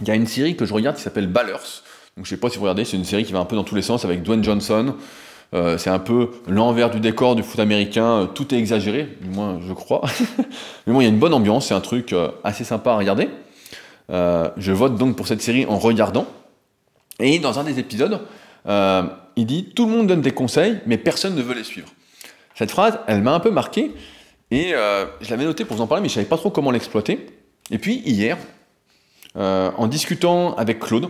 [0.00, 1.82] Il y a une série que je regarde qui s'appelle Ballers.
[2.16, 3.64] Donc je sais pas si vous regardez, c'est une série qui va un peu dans
[3.64, 4.94] tous les sens avec Dwayne Johnson.
[5.54, 9.28] Euh, c'est un peu l'envers du décor du foot américain, euh, tout est exagéré, du
[9.28, 10.02] moins je crois.
[10.86, 12.96] Mais bon, il y a une bonne ambiance, c'est un truc euh, assez sympa à
[12.96, 13.28] regarder.
[14.10, 16.26] je vote donc pour cette série en regardant.
[17.20, 18.20] Et dans un des épisodes,
[18.66, 21.88] il dit Tout le monde donne des conseils, mais personne ne veut les suivre.
[22.54, 23.92] Cette phrase, elle m'a un peu marqué,
[24.50, 24.72] et
[25.20, 27.26] je l'avais noté pour vous en parler, mais je savais pas trop comment l'exploiter.
[27.70, 28.36] Et puis hier,
[29.36, 31.08] euh, en discutant avec Claude,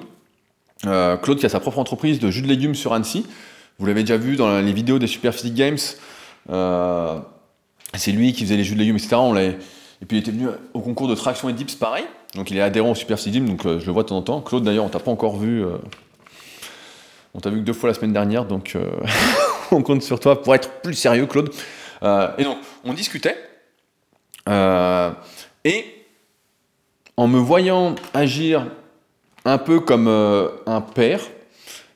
[0.87, 3.27] euh, Claude qui a sa propre entreprise de jus de légumes sur Annecy,
[3.79, 5.79] vous l'avez déjà vu dans les vidéos des Super Physique Games,
[7.95, 9.17] c'est lui qui faisait les jus de légumes, etc.
[10.03, 12.63] Et puis il était venu au concours de traction et dips pareil, donc il est
[12.63, 14.41] adhérent au Super Physique Games, donc je le vois de temps en temps.
[14.41, 15.65] Claude d'ailleurs, on t'a pas encore vu,
[17.35, 18.77] on t'a vu que deux fois la semaine dernière, donc
[19.71, 21.51] on compte sur toi pour être plus sérieux, Claude.
[22.03, 23.37] Euh, et donc, on discutait.
[24.49, 25.11] Euh,
[25.65, 25.96] et
[27.17, 28.67] en me voyant agir
[29.45, 31.21] un peu comme euh, un père,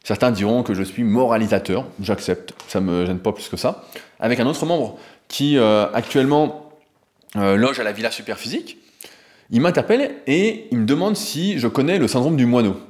[0.04, 3.84] certains diront que je suis moralisateur, j'accepte, ça me gêne pas plus que ça,
[4.18, 6.72] avec un autre membre qui actuellement
[7.34, 8.78] loge à la Villa Superphysique,
[9.50, 12.80] il m'interpelle et il me demande si je connais le syndrome du moineau.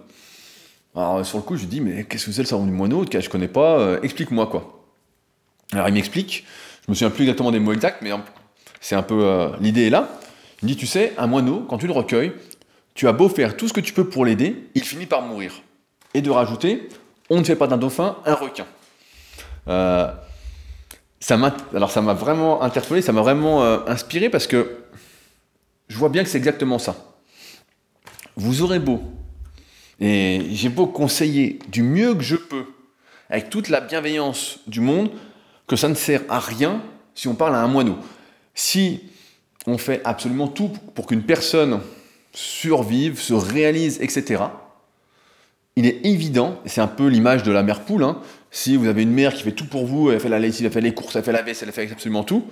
[0.95, 3.05] Alors sur le coup, je lui dis, mais qu'est-ce que c'est le syndrome du moineau?
[3.11, 4.85] Je connais pas, euh, explique-moi quoi.
[5.73, 6.45] Alors il m'explique,
[6.85, 8.11] je me souviens plus exactement des mots exacts, mais
[8.81, 10.09] c'est un peu euh, l'idée est là.
[10.63, 12.33] Il dit, tu sais, un moineau, quand tu le recueilles,
[12.95, 15.63] tu as beau faire tout ce que tu peux pour l'aider, il finit par mourir.
[16.13, 16.89] Et de rajouter,
[17.31, 18.67] on ne fait pas d'un dauphin un requin.
[19.69, 20.13] Euh,
[21.21, 24.79] ça m'a vraiment interpellé, ça m'a vraiment inspiré parce que
[25.89, 26.97] je vois bien que c'est exactement ça.
[28.37, 29.03] Vous aurez beau
[30.01, 32.65] et j'ai beau conseiller du mieux que je peux,
[33.29, 35.11] avec toute la bienveillance du monde,
[35.67, 36.83] que ça ne sert à rien
[37.15, 37.99] si on parle à un moineau.
[38.55, 39.03] Si
[39.67, 41.81] on fait absolument tout pour qu'une personne
[42.33, 44.45] survive, se réalise, etc.,
[45.77, 48.19] il est évident, c'est un peu l'image de la mère poule, hein,
[48.51, 50.73] si vous avez une mère qui fait tout pour vous, elle fait la lessive, elle
[50.73, 52.45] fait les courses, elle fait la vaisselle, elle fait absolument tout,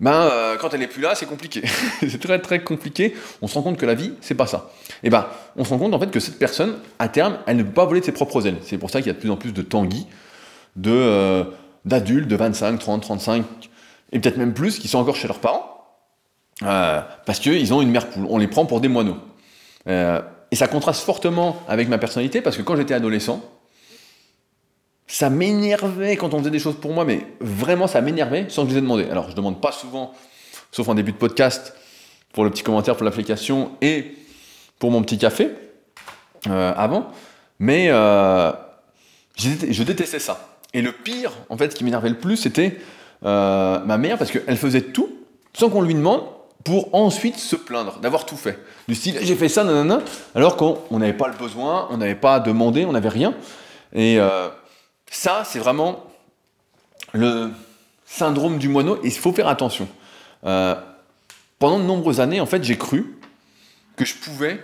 [0.00, 1.62] ben, euh, quand elle n'est plus là, c'est compliqué.
[2.00, 3.14] c'est très très compliqué.
[3.42, 4.70] On se rend compte que la vie, c'est pas ça.
[5.02, 5.26] Et ben,
[5.56, 7.84] on se rend compte en fait que cette personne, à terme, elle ne peut pas
[7.84, 8.56] voler de ses propres ailes.
[8.62, 10.06] C'est pour ça qu'il y a de plus en plus de tanguis,
[10.86, 11.44] euh,
[11.84, 13.44] d'adultes de 25, 30, 35,
[14.12, 15.79] et peut-être même plus, qui sont encore chez leurs parents,
[16.62, 18.26] euh, parce qu'ils ont une mère poule.
[18.28, 19.18] On les prend pour des moineaux.
[19.86, 23.42] et ça contraste fortement avec ma personnalité, parce que quand j'étais adolescent,
[25.06, 28.70] ça m'énervait quand on faisait des choses pour moi, mais vraiment ça m'énervait sans que
[28.70, 29.08] je les ai demandé.
[29.10, 30.12] Alors je demande pas souvent,
[30.70, 31.74] sauf en début de podcast,
[32.32, 34.14] pour le petit commentaire pour l'application et
[34.78, 35.50] pour mon petit café
[36.48, 37.08] euh, avant,
[37.58, 38.52] mais euh,
[39.36, 40.58] je détestais ça.
[40.72, 42.78] Et le pire, en fait, ce qui m'énervait le plus, c'était
[43.24, 45.10] euh, ma mère, parce qu'elle faisait tout
[45.52, 46.22] sans qu'on lui demande
[46.64, 48.58] pour ensuite se plaindre d'avoir tout fait.
[48.88, 50.02] Du style, j'ai fait ça, nanana,
[50.34, 53.34] alors qu'on n'avait pas le besoin, on n'avait pas demandé, on n'avait rien.
[53.94, 54.18] Et
[55.10, 56.04] ça, c'est vraiment
[57.12, 57.50] le
[58.06, 59.88] syndrome du moineau et il faut faire attention.
[60.44, 60.74] Euh,
[61.58, 63.18] pendant de nombreuses années, en fait, j'ai cru
[63.96, 64.60] que je pouvais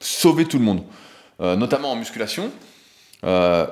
[0.00, 0.82] sauver tout le monde,
[1.40, 2.50] euh, notamment en musculation.
[3.24, 3.66] Euh,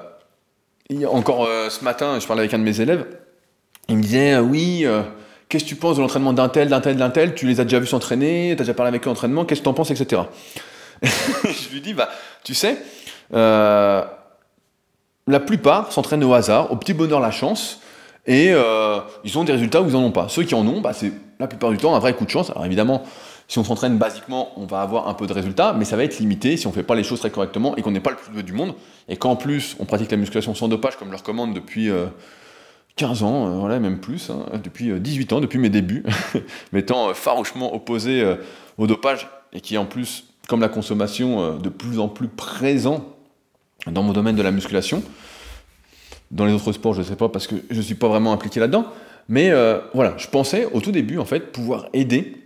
[1.06, 3.06] encore ce matin, je parlais avec un de mes élèves,
[3.88, 4.84] il me disait Oui,
[5.50, 7.34] qu'est-ce que tu penses de l'entraînement d'un tel, d'un tel, d'un tel?
[7.34, 9.64] Tu les as déjà vus s'entraîner, tu as déjà parlé avec eux d'entraînement, qu'est-ce que
[9.64, 10.22] tu en penses, etc.
[11.02, 12.08] je lui dis Bah,
[12.42, 12.78] tu sais,
[15.30, 17.80] la plupart s'entraînent au hasard, au petit bonheur la chance,
[18.26, 20.28] et euh, ils ont des résultats ou ils n'en ont pas.
[20.28, 22.50] Ceux qui en ont, bah, c'est la plupart du temps un vrai coup de chance.
[22.50, 23.02] Alors évidemment,
[23.48, 26.18] si on s'entraîne basiquement, on va avoir un peu de résultats, mais ça va être
[26.18, 28.16] limité si on ne fait pas les choses très correctement et qu'on n'est pas le
[28.16, 28.74] plus doué du monde,
[29.08, 31.90] et qu'en plus on pratique la musculation sans dopage comme je le recommande depuis
[32.96, 36.04] 15 ans, euh, voilà, même plus, hein, depuis 18 ans, depuis mes débuts,
[36.72, 38.36] m'étant farouchement opposé
[38.78, 43.04] au dopage et qui en plus, comme la consommation, de plus en plus présent
[43.86, 45.02] dans mon domaine de la musculation.
[46.30, 48.32] Dans les autres sports, je ne sais pas parce que je ne suis pas vraiment
[48.32, 48.86] impliqué là-dedans.
[49.28, 49.50] Mais
[49.94, 52.36] voilà, je pensais au tout début, en fait, pouvoir aider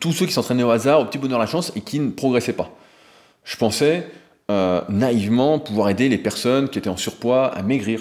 [0.00, 2.52] tous ceux qui s'entraînaient au hasard, au petit bonheur la chance et qui ne progressaient
[2.52, 2.70] pas.
[3.44, 4.06] Je pensais
[4.50, 8.00] euh, naïvement pouvoir aider les personnes qui étaient en surpoids à maigrir,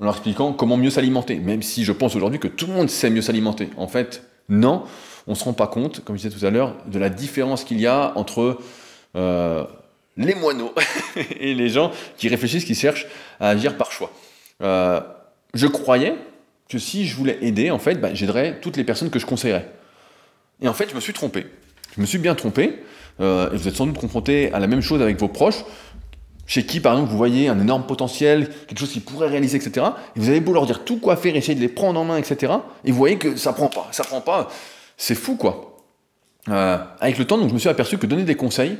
[0.00, 2.90] en leur expliquant comment mieux s'alimenter, même si je pense aujourd'hui que tout le monde
[2.90, 3.70] sait mieux s'alimenter.
[3.76, 4.84] En fait, non,
[5.26, 7.64] on ne se rend pas compte, comme je disais tout à l'heure, de la différence
[7.64, 8.58] qu'il y a entre
[9.16, 9.64] euh,
[10.16, 10.74] les moineaux
[11.40, 13.06] et les gens qui réfléchissent, qui cherchent
[13.40, 14.10] à agir par choix.
[14.62, 15.00] Euh,
[15.54, 16.14] je croyais
[16.68, 19.70] que si je voulais aider, en fait, bah, j'aiderais toutes les personnes que je conseillerais.
[20.60, 21.46] Et en fait, je me suis trompé.
[21.94, 22.78] Je me suis bien trompé.
[23.20, 25.64] Euh, et vous êtes sans doute confronté à la même chose avec vos proches,
[26.46, 29.86] chez qui, par exemple, vous voyez un énorme potentiel, quelque chose qu'ils pourraient réaliser, etc.
[30.14, 32.16] Et vous avez beau leur dire tout quoi faire, essayer de les prendre en main,
[32.16, 32.52] etc.
[32.84, 34.48] Et vous voyez que ça prend pas, ça prend pas.
[34.96, 35.76] C'est fou, quoi.
[36.48, 38.78] Euh, avec le temps, je me suis aperçu que donner des conseils,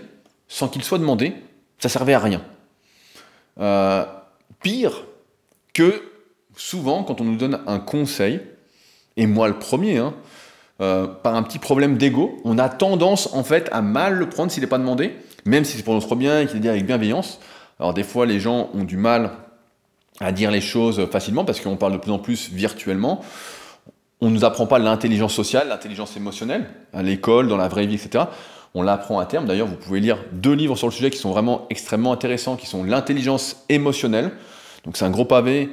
[0.49, 1.35] sans qu'ils soient demandés,
[1.79, 2.43] ça servait à rien.
[3.59, 4.05] Euh,
[4.63, 5.05] pire
[5.75, 6.03] que
[6.57, 8.41] souvent, quand on nous donne un conseil,
[9.17, 10.15] et moi le premier, hein,
[10.81, 14.53] euh, par un petit problème d'ego, on a tendance en fait à mal le prendre
[14.53, 16.87] s'il n'est pas demandé, même si c'est pour notre bien et qu'il est dit avec
[16.87, 17.41] bienveillance.
[17.79, 19.31] Alors des fois les gens ont du mal
[20.21, 23.23] à dire les choses facilement parce qu'on parle de plus en plus virtuellement.
[24.21, 27.97] On ne nous apprend pas l'intelligence sociale, l'intelligence émotionnelle, à l'école, dans la vraie vie,
[27.97, 28.25] etc.
[28.75, 29.45] On l'apprend à terme.
[29.45, 32.67] D'ailleurs, vous pouvez lire deux livres sur le sujet qui sont vraiment extrêmement intéressants, qui
[32.67, 34.33] sont l'intelligence émotionnelle.
[34.85, 35.71] Donc c'est un gros pavé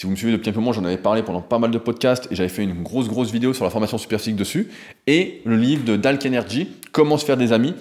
[0.00, 1.76] si vous me suivez depuis un peu moins, j'en avais parlé pendant pas mal de
[1.76, 4.70] podcasts et j'avais fait une grosse grosse vidéo sur la formation superphysique dessus.
[5.06, 7.74] Et le livre de Dalk Energy, Comment se faire des amis.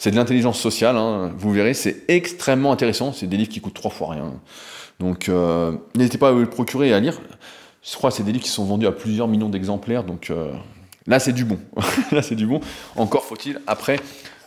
[0.00, 1.30] C'est de l'intelligence sociale, hein.
[1.36, 3.12] vous verrez, c'est extrêmement intéressant.
[3.12, 4.32] C'est des livres qui coûtent trois fois rien.
[4.98, 7.20] Donc euh, n'hésitez pas à vous le procurer et à lire.
[7.82, 10.02] Je crois que c'est des livres qui sont vendus à plusieurs millions d'exemplaires.
[10.02, 10.54] Donc euh,
[11.06, 11.58] là, c'est du bon.
[12.12, 12.62] là, c'est du bon.
[12.96, 14.00] Encore faut-il après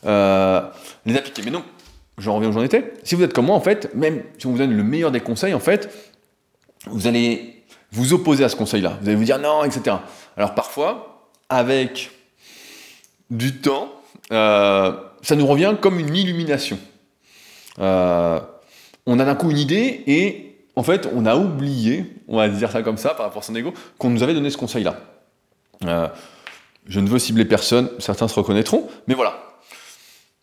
[0.08, 0.60] euh,
[1.06, 1.44] les appliquer.
[1.46, 1.64] Mais non,
[2.18, 2.92] j'en reviens où j'en étais.
[3.04, 5.20] Si vous êtes comme moi, en fait, même si on vous donne le meilleur des
[5.20, 5.88] conseils, en fait,
[6.88, 8.98] vous allez vous opposer à ce conseil-là.
[9.00, 9.98] Vous allez vous dire non, etc.
[10.36, 12.10] Alors parfois, avec
[13.30, 13.92] du temps,
[15.24, 16.78] ça nous revient comme une illumination.
[17.80, 18.40] Euh,
[19.08, 22.70] on a d'un coup une idée et en fait, on a oublié, on va dire
[22.70, 25.00] ça comme ça par rapport à son ego, qu'on nous avait donné ce conseil-là.
[25.86, 26.08] Euh,
[26.86, 29.42] je ne veux cibler personne, certains se reconnaîtront, mais voilà.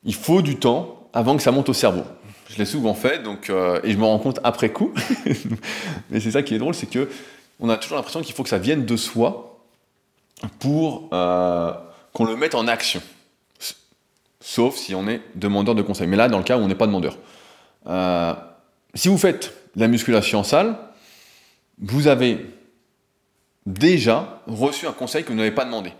[0.02, 2.04] Il faut du temps avant que ça monte au cerveau.
[2.48, 4.92] Je l'ai souvent fait, donc, euh, et je me rends compte après coup.
[6.10, 7.08] Mais c'est ça qui est drôle, c'est que
[7.60, 9.62] on a toujours l'impression qu'il faut que ça vienne de soi
[10.58, 13.02] pour qu'on le mette en action.
[14.50, 16.08] Sauf si on est demandeur de conseil.
[16.08, 17.16] Mais là, dans le cas où on n'est pas demandeur.
[17.86, 18.34] Euh,
[18.94, 20.76] si vous faites la musculation en salle,
[21.78, 22.46] vous avez
[23.64, 25.92] déjà reçu un conseil que vous n'avez pas demandé.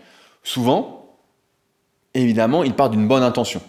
[0.43, 1.15] Souvent,
[2.13, 3.61] évidemment, il part d'une bonne intention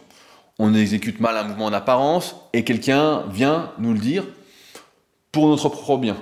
[0.59, 4.25] on exécute mal un mouvement en apparence, et quelqu'un vient nous le dire
[5.31, 6.17] pour notre propre bien.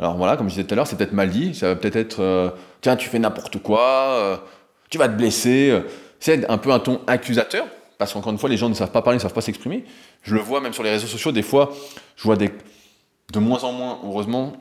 [0.00, 1.96] Alors voilà, comme je disais tout à l'heure, c'est peut-être mal dit, ça va peut-être
[1.96, 2.50] être, euh,
[2.80, 4.36] tiens, tu fais n'importe quoi, euh,
[4.90, 5.82] tu vas te blesser.
[6.18, 7.66] C'est un peu un ton accusateur,
[7.98, 9.84] parce qu'encore une fois, les gens ne savent pas parler, ne savent pas s'exprimer.
[10.22, 11.72] Je le vois même sur les réseaux sociaux, des fois,
[12.16, 12.50] je vois des,
[13.32, 14.52] de moins en moins, heureusement,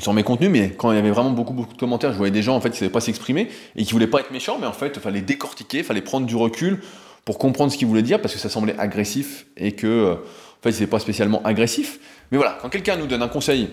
[0.00, 2.32] sur mes contenus, mais quand il y avait vraiment beaucoup, beaucoup de commentaires, je voyais
[2.32, 4.58] des gens en fait qui ne savaient pas s'exprimer et qui voulaient pas être méchants,
[4.60, 6.82] mais en fait, il fallait décortiquer, il fallait prendre du recul
[7.24, 10.62] pour comprendre ce qu'il voulait dire, parce que ça semblait agressif et que, euh, en
[10.62, 11.98] fait, c'est pas spécialement agressif.
[12.30, 13.68] Mais voilà, quand quelqu'un nous donne un conseil,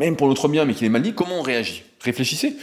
[0.00, 1.84] même pour notre bien, mais qu'il est mal dit, comment on réagit?
[2.00, 2.56] Réfléchissez.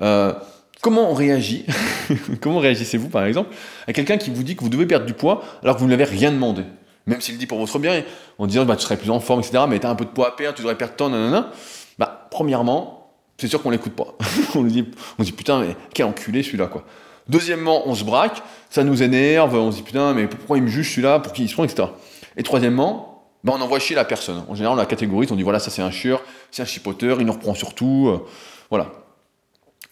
[0.00, 0.32] Euh,
[0.80, 1.66] comment on réagit
[2.40, 3.54] Comment réagissez-vous, par exemple,
[3.86, 5.90] à quelqu'un qui vous dit que vous devez perdre du poids alors que vous ne
[5.90, 6.62] l'avez rien demandé?
[7.06, 8.02] Même s'il le dit pour votre bien,
[8.38, 10.10] en disant bah, tu serais plus en forme, etc., mais tu as un peu de
[10.10, 11.50] poids à perdre, tu devrais perdre tant, nanana.
[11.98, 14.16] Bah, premièrement, c'est sûr qu'on l'écoute pas.
[14.54, 14.86] on, dit,
[15.18, 16.84] on dit putain, mais quel enculé celui-là, quoi.
[17.28, 20.68] Deuxièmement, on se braque, ça nous énerve, on se dit putain, mais pourquoi il me
[20.68, 21.88] juge celui-là, pour qui il se prend, etc.
[22.36, 24.44] Et troisièmement, ben on envoie chier la personne.
[24.48, 27.20] En général, on la catégorise, on dit voilà, ça c'est un chieur, c'est un chipoteur,
[27.20, 28.26] il nous reprend sur tout, euh,
[28.68, 28.90] voilà.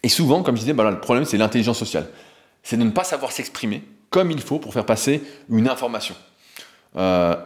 [0.02, 2.06] Et souvent, comme je disais, ben le problème c'est l'intelligence sociale.
[2.62, 6.14] C'est de ne pas savoir s'exprimer comme il faut pour faire passer une information.
[6.96, 7.37] Euh,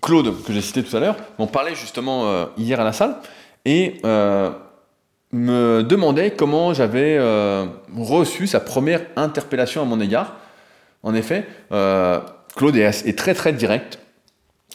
[0.00, 3.16] Claude, que j'ai cité tout à l'heure, m'en parlait justement euh, hier à la salle,
[3.64, 4.00] et
[5.32, 10.36] me demandait comment j'avais euh, reçu sa première interpellation à mon égard.
[11.02, 12.20] En effet, euh,
[12.56, 13.98] Claude est, très très direct.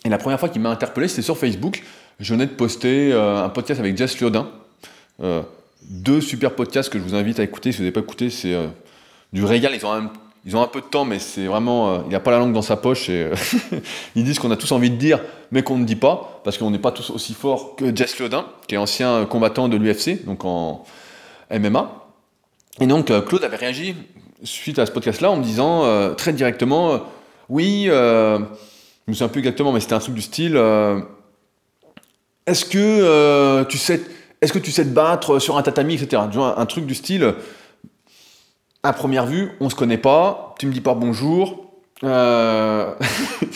[0.06, 1.84] Et la première fois qu'il m'a interpellé, c'était sur Facebook.
[2.20, 4.48] Je venais de poster euh, un podcast avec Jess Liodin.
[5.90, 7.72] Deux super podcasts que je vous invite à écouter.
[7.72, 8.56] Si vous n'avez pas écouté, c'est
[9.34, 9.74] du régal.
[10.46, 12.52] Ils ont un peu de temps, mais c'est vraiment, euh, il n'a pas la langue
[12.52, 13.36] dans sa poche et euh,
[14.16, 16.70] ils disent qu'on a tous envie de dire, mais qu'on ne dit pas, parce qu'on
[16.70, 20.44] n'est pas tous aussi forts que Jess Lodin, qui est ancien combattant de l'UFC, donc
[20.44, 20.84] en
[21.50, 22.08] MMA.
[22.82, 23.96] Et donc euh, Claude avait réagi
[24.44, 27.00] suite à ce podcast-là en me disant très directement,
[27.48, 28.40] oui, je
[29.08, 30.62] me souviens plus exactement, mais c'était un truc du style,
[32.46, 34.02] est-ce que tu sais,
[34.44, 36.22] est-ce que tu sais te battre sur un tatami, etc.
[36.36, 37.34] un truc du style
[38.84, 41.72] à première vue, on se connaît pas, tu me dis pas bonjour,
[42.04, 42.94] euh,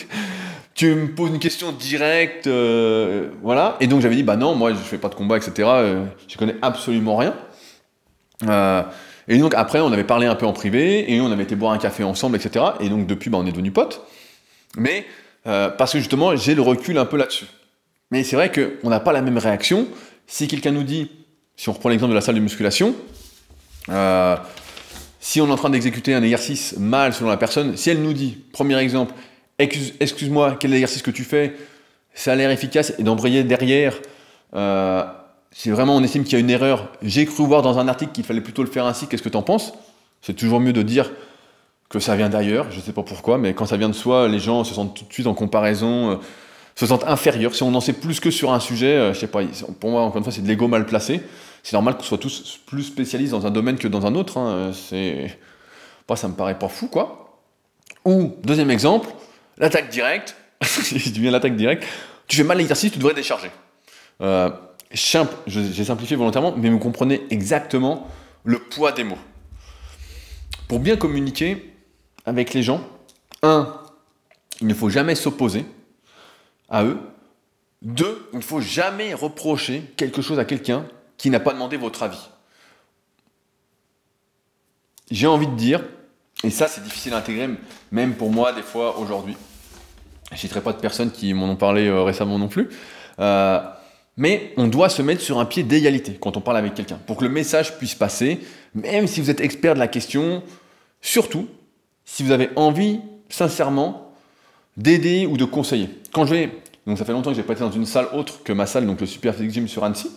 [0.73, 3.76] tu me poses une question directe, euh, voilà.
[3.82, 5.67] Et donc j'avais dit, bah non, moi je fais pas de combat, etc.
[5.67, 7.36] Euh, je connais absolument rien.
[9.28, 11.73] et donc après, on avait parlé un peu en privé, et on avait été boire
[11.73, 12.63] un café ensemble, etc.
[12.80, 14.02] Et donc depuis, bah, on est devenus potes.
[14.78, 15.06] Mais
[15.43, 17.47] parce que justement, j'ai le recul un peu là-dessus.
[18.12, 19.88] Mais c'est vrai qu'on n'a pas la même réaction.
[20.28, 21.10] Si quelqu'un nous dit,
[21.56, 22.94] si on reprend l'exemple de la salle de musculation,
[25.20, 28.13] si on est en train d'exécuter un exercice mal selon la personne, si elle nous
[28.13, 29.13] dit, premier exemple,
[29.60, 31.56] excuse-moi, quel exercice que tu fais,
[32.13, 33.98] ça a l'air efficace, et d'embrayer derrière,
[34.56, 35.04] euh,
[35.52, 38.12] si vraiment on estime qu'il y a une erreur, j'ai cru voir dans un article
[38.12, 39.74] qu'il fallait plutôt le faire ainsi, qu'est-ce que tu en penses?
[40.22, 41.12] C'est toujours mieux de dire
[41.90, 44.28] que ça vient d'ailleurs, je ne sais pas pourquoi, mais quand ça vient de soi,
[44.28, 46.16] les gens se sentent tout de suite en comparaison, euh,
[46.80, 47.56] se sentent inférieurs.
[47.56, 49.42] Si on en sait plus que sur un sujet, je euh, je sais pas,
[49.80, 51.22] pour moi, encore une fois, c'est de l'ego mal placé
[51.68, 54.38] c'est normal qu'on soit tous plus spécialistes dans un domaine que dans un autre.
[54.38, 54.72] Hein.
[54.74, 55.38] C'est,
[56.06, 57.42] pas, ça me paraît pas fou, quoi.
[58.06, 59.10] Ou deuxième exemple,
[59.58, 60.38] l'attaque directe.
[60.62, 61.84] je dis bien l'attaque directe.
[62.26, 63.52] Tu fais mal l'exercice, tu devrais décharger.
[64.22, 64.50] Euh,
[64.94, 68.08] j'ai simplifié volontairement, mais vous comprenez exactement
[68.46, 69.18] le poids des mots.
[70.70, 71.74] Pour bien communiquer
[72.26, 72.82] avec les gens,
[73.44, 73.74] un,
[74.62, 75.66] il ne faut jamais s'opposer
[76.69, 76.99] à eux.
[77.82, 80.86] Deux, il ne faut jamais reprocher quelque chose à quelqu'un
[81.17, 82.30] qui n'a pas demandé votre avis.
[85.10, 85.84] J'ai envie de dire,
[86.43, 87.49] et ça c'est difficile à intégrer,
[87.91, 89.38] même pour moi des fois aujourd'hui,
[90.32, 92.69] je ne citerai pas de personnes qui m'en ont parlé euh, récemment non plus,
[93.19, 93.60] euh,
[94.17, 97.17] mais on doit se mettre sur un pied d'égalité quand on parle avec quelqu'un, pour
[97.17, 98.39] que le message puisse passer,
[98.73, 100.43] même si vous êtes expert de la question,
[100.99, 101.47] surtout
[102.03, 102.99] si vous avez envie,
[103.30, 104.07] sincèrement,
[104.78, 105.90] d'aider ou de conseiller.
[106.13, 106.52] Quand je vais,
[106.86, 108.86] donc ça fait longtemps que j'ai pas été dans une salle autre que ma salle,
[108.86, 110.10] donc le Super Physique Gym sur Annecy,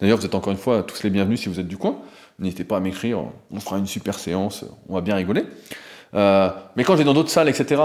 [0.00, 1.96] D'ailleurs, vous êtes encore une fois tous les bienvenus si vous êtes du coin.
[2.38, 5.44] N'hésitez pas à m'écrire, on fera une super séance, on va bien rigoler.
[6.14, 7.80] Euh, mais quand je vais dans d'autres salles, etc.,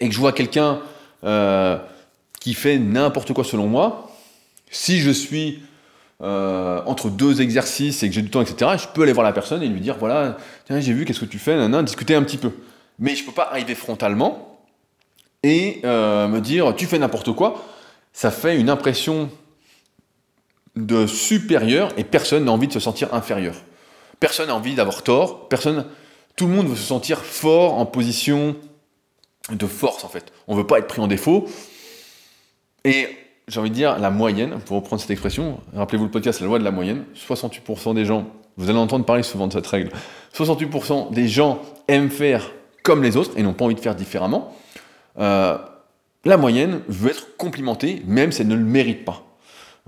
[0.00, 0.80] et que je vois quelqu'un
[1.24, 1.76] euh,
[2.40, 4.10] qui fait n'importe quoi selon moi,
[4.70, 5.60] si je suis
[6.22, 9.32] euh, entre deux exercices et que j'ai du temps, etc., je peux aller voir la
[9.32, 12.22] personne et lui dire voilà, tiens, j'ai vu, qu'est-ce que tu fais, nan, discuter un
[12.22, 12.52] petit peu.
[13.00, 14.51] Mais je ne peux pas arriver frontalement
[15.42, 17.64] et me dire tu fais n'importe quoi.
[18.12, 19.30] Ça fait une impression
[20.76, 23.54] de supérieur et personne n'a envie de se sentir inférieur.
[24.20, 25.86] Personne n'a envie d'avoir tort, personne,
[26.36, 28.56] tout le monde veut se sentir fort en position
[29.50, 30.32] de force en fait.
[30.46, 31.46] On veut pas être pris en défaut.
[32.84, 33.08] Et
[33.48, 36.58] j'ai envie de dire la moyenne, pour reprendre cette expression, rappelez-vous le podcast La loi
[36.58, 38.26] de la moyenne, 68% des gens,
[38.56, 39.90] vous allez entendre parler souvent de cette règle,
[40.36, 42.50] 68% des gens aiment faire
[42.82, 44.56] comme les autres et n'ont pas envie de faire différemment.
[45.18, 45.58] Euh,
[46.24, 49.22] la moyenne veut être complimentée, même si elle ne le mérite pas.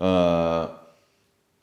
[0.01, 0.67] Euh,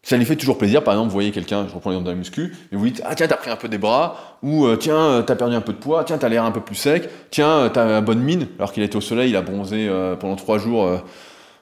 [0.03, 2.55] ça lui fait toujours plaisir, par exemple, vous voyez quelqu'un, je reprends l'exemple d'un muscu,
[2.71, 5.35] et vous dites Ah, tiens, t'as pris un peu des bras, ou euh, tiens, t'as
[5.35, 8.05] perdu un peu de poids, tiens, t'as l'air un peu plus sec, tiens, t'as une
[8.05, 10.89] bonne mine, alors qu'il été au soleil, il a bronzé pendant trois jours,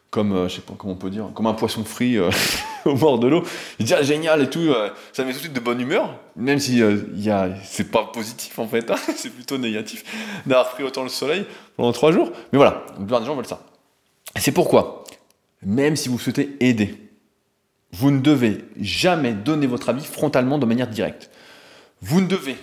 [0.09, 2.17] comme, je sais pas comment on peut dire, comme un poisson frit
[2.85, 3.43] au bord de l'eau.
[3.79, 4.73] Dit Ah, génial et tout,
[5.13, 8.59] ça met tout de suite de bonne humeur, même si y a, c'est pas positif
[8.59, 10.03] en fait, hein, c'est plutôt négatif
[10.45, 11.45] d'avoir pris autant le soleil
[11.77, 12.31] pendant trois jours.
[12.51, 13.61] Mais voilà, plupart des gens veulent ça.
[14.35, 15.03] C'est pourquoi
[15.61, 16.95] même si vous souhaitez aider.
[17.91, 21.29] Vous ne devez jamais donner votre avis frontalement de manière directe.
[22.01, 22.55] Vous ne devez,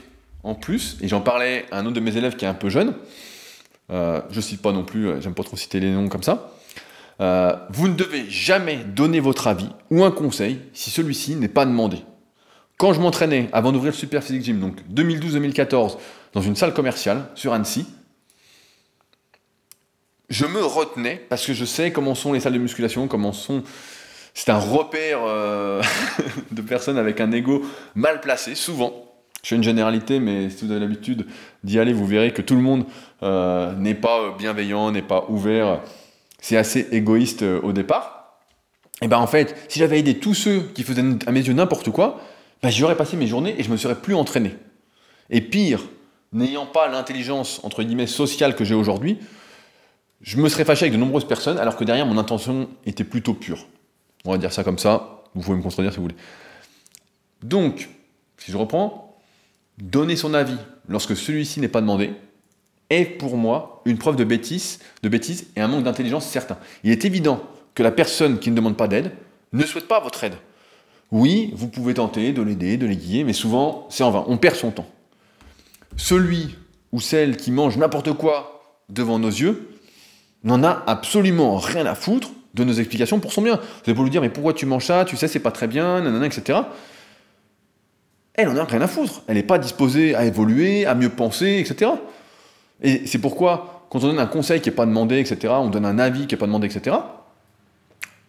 [0.44, 2.68] en plus, et j'en parlais à un autre de mes élèves qui est un peu
[2.68, 2.94] jeune,
[3.90, 6.52] euh, je cite pas non plus, euh, j'aime pas trop citer les noms comme ça,
[7.20, 11.64] euh, vous ne devez jamais donner votre avis ou un conseil si celui-ci n'est pas
[11.64, 11.98] demandé.
[12.78, 15.96] Quand je m'entraînais avant d'ouvrir le Super Physique Gym, donc 2012-2014,
[16.34, 17.86] dans une salle commerciale sur Annecy,
[20.28, 23.62] je me retenais parce que je sais comment sont les salles de musculation, comment sont.
[24.34, 25.82] C'est un repère euh,
[26.50, 29.06] de personnes avec un ego mal placé, souvent.
[29.42, 31.26] Je fais une généralité, mais si vous avez l'habitude
[31.62, 32.84] d'y aller, vous verrez que tout le monde
[33.22, 35.80] euh, n'est pas bienveillant, n'est pas ouvert.
[36.46, 38.36] C'est assez égoïste euh, au départ.
[39.02, 41.90] Et ben en fait, si j'avais aidé tous ceux qui faisaient à mes yeux n'importe
[41.90, 42.20] quoi,
[42.62, 44.54] ben j'y aurais passé mes journées et je me serais plus entraîné.
[45.28, 45.80] Et pire,
[46.32, 49.18] n'ayant pas l'intelligence entre guillemets sociale que j'ai aujourd'hui,
[50.20, 53.34] je me serais fâché avec de nombreuses personnes, alors que derrière, mon intention était plutôt
[53.34, 53.66] pure.
[54.24, 56.16] On va dire ça comme ça, vous pouvez me contredire si vous voulez.
[57.42, 57.88] Donc,
[58.38, 59.18] si je reprends,
[59.78, 62.12] donner son avis lorsque celui-ci n'est pas demandé
[62.90, 65.10] est pour moi une preuve de bêtise, de
[65.56, 66.58] et un manque d'intelligence certain.
[66.84, 67.42] Il est évident
[67.74, 69.12] que la personne qui ne demande pas d'aide
[69.52, 70.34] ne souhaite pas votre aide.
[71.12, 74.56] Oui, vous pouvez tenter de l'aider, de l'aiguiller, mais souvent c'est en vain, on perd
[74.56, 74.88] son temps.
[75.96, 76.56] Celui
[76.92, 79.68] ou celle qui mange n'importe quoi devant nos yeux
[80.44, 83.56] n'en a absolument rien à foutre de nos explications pour son bien.
[83.56, 85.04] Vous allez pas lui dire, mais pourquoi tu manges ça?
[85.04, 86.60] Tu sais, c'est pas très bien, nanana, etc.
[88.34, 89.22] Elle en a rien à foutre.
[89.26, 91.92] Elle n'est pas disposée à évoluer, à mieux penser, etc.
[92.82, 95.86] Et c'est pourquoi, quand on donne un conseil qui n'est pas demandé, etc., on donne
[95.86, 96.96] un avis qui n'est pas demandé, etc.,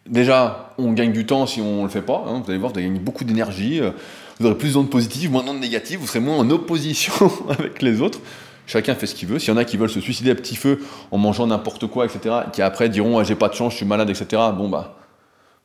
[0.09, 2.23] déjà, on gagne du temps si on ne le fait pas.
[2.27, 2.41] Hein.
[2.43, 3.81] vous allez voir, vous allez gagner beaucoup d'énergie.
[3.81, 3.91] Euh,
[4.39, 5.99] vous aurez plus d'ondes positives, moins d'ondes négatives.
[5.99, 8.19] Vous serez moins en opposition avec les autres.
[8.65, 9.39] Chacun fait ce qu'il veut.
[9.39, 10.79] S'il y en a qui veulent se suicider à petit feu
[11.11, 13.85] en mangeant n'importe quoi, etc., qui après diront ah, j'ai pas de chance, je suis
[13.85, 14.97] malade, etc., bon bah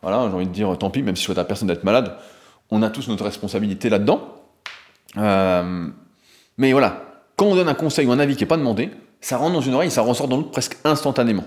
[0.03, 2.17] voilà, j'ai envie de dire tant pis, même si je souhaite à personne d'être malade,
[2.71, 4.35] on a tous notre responsabilité là-dedans.
[5.17, 5.89] Euh,
[6.59, 7.12] mais voilà,
[7.43, 8.91] quand on donne un conseil ou un avis qui n'est pas demandé,
[9.21, 11.43] ça rentre dans une oreille ça ressort dans l'autre presque instantanément.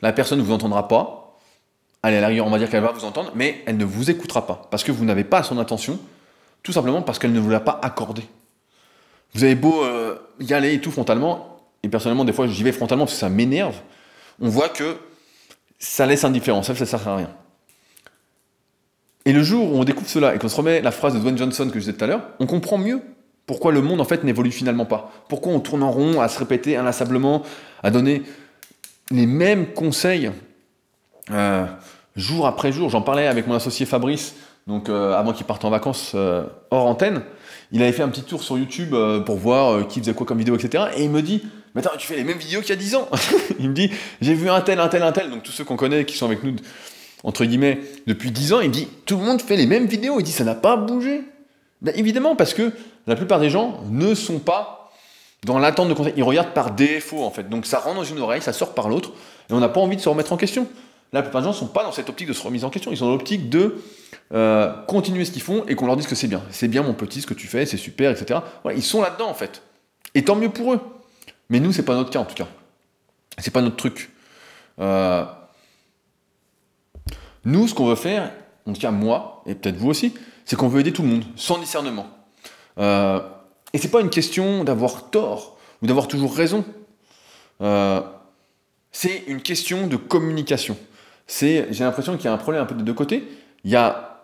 [0.00, 1.38] La personne ne vous entendra pas.
[2.02, 4.46] Allez, à la on va dire qu'elle va vous entendre, mais elle ne vous écoutera
[4.46, 4.66] pas.
[4.70, 5.98] Parce que vous n'avez pas son attention,
[6.62, 8.22] tout simplement parce qu'elle ne vous l'a pas accordé.
[9.34, 12.72] Vous avez beau euh, y aller et tout frontalement, et personnellement, des fois, j'y vais
[12.72, 13.76] frontalement parce que ça m'énerve.
[14.40, 14.96] On voit que
[15.78, 17.30] ça laisse indifférent, ça ne sert à rien.
[19.26, 21.36] Et le jour où on découvre cela et qu'on se remet la phrase de Dwayne
[21.36, 23.02] Johnson que je disais tout à l'heure, on comprend mieux
[23.48, 26.38] pourquoi le monde en fait n'évolue finalement pas Pourquoi on tourne en rond à se
[26.38, 27.42] répéter inlassablement,
[27.82, 28.22] à donner
[29.10, 30.30] les mêmes conseils
[31.30, 31.64] euh,
[32.14, 34.34] jour après jour J'en parlais avec mon associé Fabrice,
[34.66, 37.22] donc euh, avant qu'il parte en vacances euh, hors antenne.
[37.72, 38.94] Il avait fait un petit tour sur YouTube
[39.24, 40.84] pour voir qui faisait quoi comme vidéo, etc.
[40.96, 41.42] Et il me dit
[41.74, 43.08] Mais attends, tu fais les mêmes vidéos qu'il y a 10 ans
[43.58, 43.90] Il me dit
[44.20, 45.30] J'ai vu un tel, un tel, un tel.
[45.30, 46.54] Donc tous ceux qu'on connaît qui sont avec nous,
[47.24, 50.20] entre guillemets, depuis 10 ans, il me dit Tout le monde fait les mêmes vidéos.
[50.20, 51.24] Il dit Ça n'a pas bougé.
[51.82, 52.72] Ben, évidemment, parce que
[53.06, 54.90] la plupart des gens ne sont pas
[55.44, 56.14] dans l'attente de conseils.
[56.16, 57.48] Ils regardent par défaut, en fait.
[57.48, 59.12] Donc ça rentre dans une oreille, ça sort par l'autre,
[59.48, 60.66] et on n'a pas envie de se remettre en question.
[61.12, 62.90] La plupart des gens ne sont pas dans cette optique de se remise en question.
[62.90, 63.82] Ils sont dans l'optique de
[64.34, 66.42] euh, continuer ce qu'ils font et qu'on leur dise que c'est bien.
[66.50, 68.40] C'est bien, mon petit, ce que tu fais, c'est super, etc.
[68.74, 69.62] ils sont là-dedans, en fait.
[70.14, 70.80] Et tant mieux pour eux.
[71.48, 72.48] Mais nous, c'est pas notre cas, en tout cas.
[73.38, 74.10] C'est pas notre truc.
[74.80, 75.24] Euh,
[77.44, 78.30] nous, ce qu'on veut faire,
[78.66, 80.12] en tout cas moi, et peut-être vous aussi,
[80.48, 82.06] c'est qu'on veut aider tout le monde, sans discernement.
[82.78, 83.20] Euh,
[83.74, 86.64] et c'est pas une question d'avoir tort ou d'avoir toujours raison.
[87.60, 88.00] Euh,
[88.90, 90.78] c'est une question de communication.
[91.26, 93.28] C'est, j'ai l'impression qu'il y a un problème un peu des deux côtés.
[93.64, 94.22] Il y a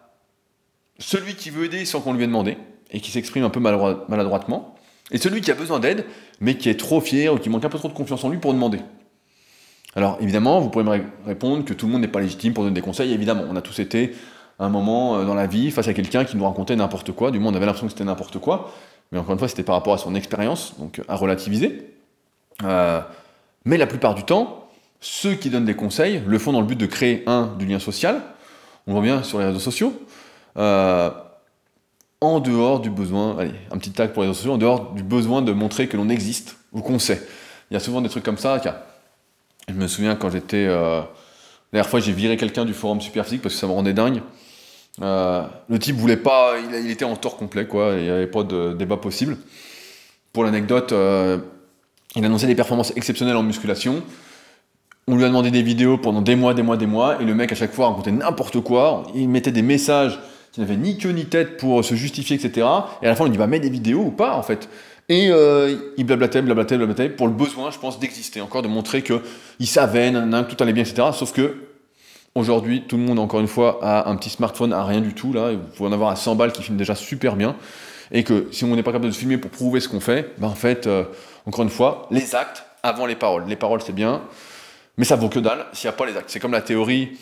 [0.98, 2.56] celui qui veut aider sans qu'on lui ait demandé
[2.90, 4.76] et qui s'exprime un peu maladroitement,
[5.10, 6.06] et celui qui a besoin d'aide
[6.40, 8.38] mais qui est trop fier ou qui manque un peu trop de confiance en lui
[8.38, 8.78] pour demander.
[9.94, 12.74] Alors évidemment, vous pourrez me répondre que tout le monde n'est pas légitime pour donner
[12.74, 13.12] des conseils.
[13.12, 14.14] Évidemment, on a tous été
[14.58, 17.30] un moment euh, dans la vie face à quelqu'un qui nous racontait n'importe quoi.
[17.30, 18.72] Du moins, on avait l'impression que c'était n'importe quoi.
[19.12, 21.90] Mais encore une fois, c'était par rapport à son expérience, donc à relativiser.
[22.62, 23.00] Euh,
[23.64, 24.68] mais la plupart du temps,
[25.00, 27.78] ceux qui donnent des conseils le font dans le but de créer, un, du lien
[27.78, 28.22] social.
[28.86, 29.92] On voit bien sur les réseaux sociaux.
[30.56, 31.10] Euh,
[32.20, 35.02] en dehors du besoin, allez, un petit tag pour les réseaux sociaux, en dehors du
[35.02, 37.26] besoin de montrer que l'on existe ou qu'on sait.
[37.70, 38.60] Il y a souvent des trucs comme ça.
[39.68, 40.66] Je me souviens quand j'étais.
[40.66, 41.06] la
[41.72, 44.22] dernière fois, j'ai viré quelqu'un du forum Superphysique parce que ça me rendait dingue.
[45.02, 48.44] Euh, le type voulait pas, il, était en tort complet, quoi, il n'y avait pas
[48.44, 49.36] de débat possible.
[50.32, 51.38] Pour l'anecdote, euh,
[52.16, 54.02] il annonçait des performances exceptionnelles en musculation.
[55.06, 57.34] On lui a demandé des vidéos pendant des mois, des mois, des mois, et le
[57.34, 59.04] mec à chaque fois racontait n'importe quoi.
[59.14, 60.18] Il mettait des messages
[60.52, 62.66] qui n'avaient ni queue ni tête pour se justifier, etc.
[63.02, 64.68] Et à la fin, on lui dit bah mets des vidéos ou pas en fait.
[65.08, 69.02] Et euh, il blablatait, blablatait, blablatait pour le besoin, je pense, d'exister, encore de montrer
[69.02, 69.20] que
[69.58, 71.08] il savait, que tout allait bien, etc.
[71.12, 71.56] Sauf que
[72.36, 75.32] Aujourd'hui, tout le monde, encore une fois, a un petit smartphone à rien du tout.
[75.32, 77.54] Là, vous pouvez en avoir à 100 balles qui filment déjà super bien.
[78.10, 80.48] Et que si on n'est pas capable de filmer pour prouver ce qu'on fait, ben
[80.48, 81.04] en fait, euh,
[81.46, 83.44] encore une fois, les actes avant les paroles.
[83.46, 84.20] Les paroles, c'est bien,
[84.98, 86.28] mais ça vaut que dalle s'il n'y a pas les actes.
[86.28, 87.12] C'est comme la théorie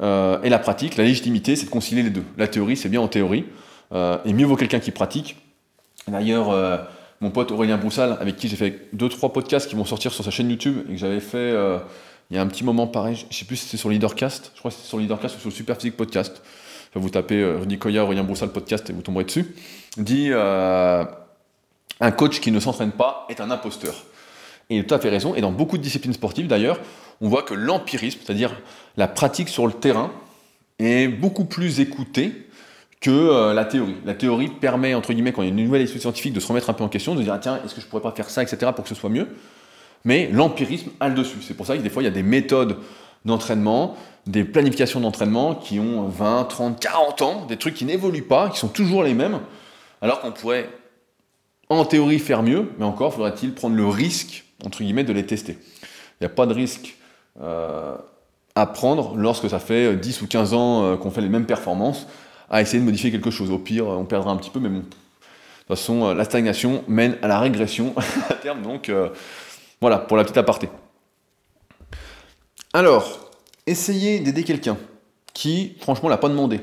[0.00, 0.96] euh, et la pratique.
[0.96, 2.24] La légitimité, c'est de concilier les deux.
[2.38, 3.44] La théorie, c'est bien en théorie.
[3.92, 5.36] Euh, et mieux vaut quelqu'un qui pratique.
[6.08, 6.88] D'ailleurs,
[7.20, 10.30] mon pote Aurélien Broussal, avec qui j'ai fait 2-3 podcasts qui vont sortir sur sa
[10.30, 11.54] chaîne YouTube et que j'avais fait
[12.32, 14.52] il y a un petit moment pareil, je ne sais plus si c'était sur Leadercast,
[14.54, 16.40] je crois que c'était sur Leadercast ou sur le Superphysique Podcast.
[16.94, 19.54] vous tapez euh, Rudy Koya, Aurélien Broussal podcast et vous tomberez dessus.
[19.98, 21.04] Dit euh,
[22.00, 23.92] un coach qui ne s'entraîne pas est un imposteur.
[24.70, 25.34] Et il a tout à fait raison.
[25.34, 26.80] Et dans beaucoup de disciplines sportives d'ailleurs,
[27.20, 28.58] on voit que l'empirisme, c'est-à-dire
[28.96, 30.10] la pratique sur le terrain,
[30.78, 32.48] est beaucoup plus écoutée
[33.02, 33.96] que euh, la théorie.
[34.06, 36.48] La théorie permet, entre guillemets, quand il y a une nouvelle étude scientifique, de se
[36.48, 38.30] remettre un peu en question, de dire, ah, tiens, est-ce que je pourrais pas faire
[38.30, 39.28] ça, etc., pour que ce soit mieux?
[40.04, 41.38] Mais l'empirisme a le dessus.
[41.42, 42.78] C'est pour ça que des fois, il y a des méthodes
[43.24, 43.96] d'entraînement,
[44.26, 48.58] des planifications d'entraînement qui ont 20, 30, 40 ans, des trucs qui n'évoluent pas, qui
[48.58, 49.40] sont toujours les mêmes,
[50.00, 50.68] alors qu'on pourrait
[51.68, 55.58] en théorie faire mieux, mais encore faudrait-il prendre le risque, entre guillemets, de les tester.
[56.20, 56.96] Il n'y a pas de risque
[57.40, 57.96] euh,
[58.54, 62.06] à prendre lorsque ça fait 10 ou 15 ans euh, qu'on fait les mêmes performances,
[62.50, 63.50] à essayer de modifier quelque chose.
[63.50, 64.80] Au pire, on perdra un petit peu, mais bon.
[64.80, 67.94] De toute façon, euh, la stagnation mène à la régression
[68.28, 68.90] à terme, donc
[69.82, 70.70] voilà, pour la petite aparté.
[72.72, 73.30] Alors,
[73.66, 74.78] essayez d'aider quelqu'un
[75.34, 76.60] qui, franchement, l'a pas demandé.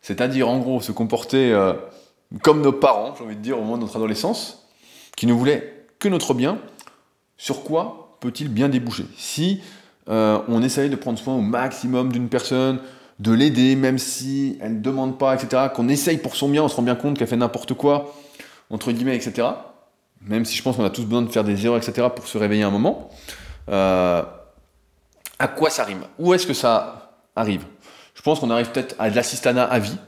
[0.00, 1.52] C'est-à-dire, en gros, se comporter
[2.42, 4.66] comme nos parents, j'ai envie de dire, au moment de notre adolescence,
[5.16, 6.58] qui ne voulaient que notre bien,
[7.36, 9.06] sur quoi peut-il bien déboucher?
[9.16, 9.60] Si
[10.08, 12.78] euh, on essaye de prendre soin au maximum d'une personne,
[13.20, 16.68] de l'aider, même si elle ne demande pas, etc., qu'on essaye pour son bien, on
[16.68, 18.14] se rend bien compte qu'elle fait n'importe quoi,
[18.70, 19.48] entre guillemets, etc.,
[20.26, 22.38] même si je pense qu'on a tous besoin de faire des erreurs, etc., pour se
[22.38, 23.10] réveiller un moment,
[23.68, 24.22] euh,
[25.38, 26.02] à quoi ça rime?
[26.18, 27.64] Où est-ce que ça arrive?
[28.14, 29.98] Je pense qu'on arrive peut-être à de l'assistanat à vie,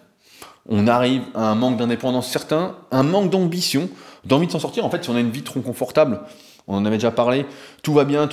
[0.69, 3.89] on arrive à un manque d'indépendance certain, un manque d'ambition,
[4.25, 4.85] d'envie de s'en sortir.
[4.85, 6.21] En fait, si on a une vie trop confortable,
[6.67, 7.47] on en avait déjà parlé,
[7.83, 8.29] tout va bien,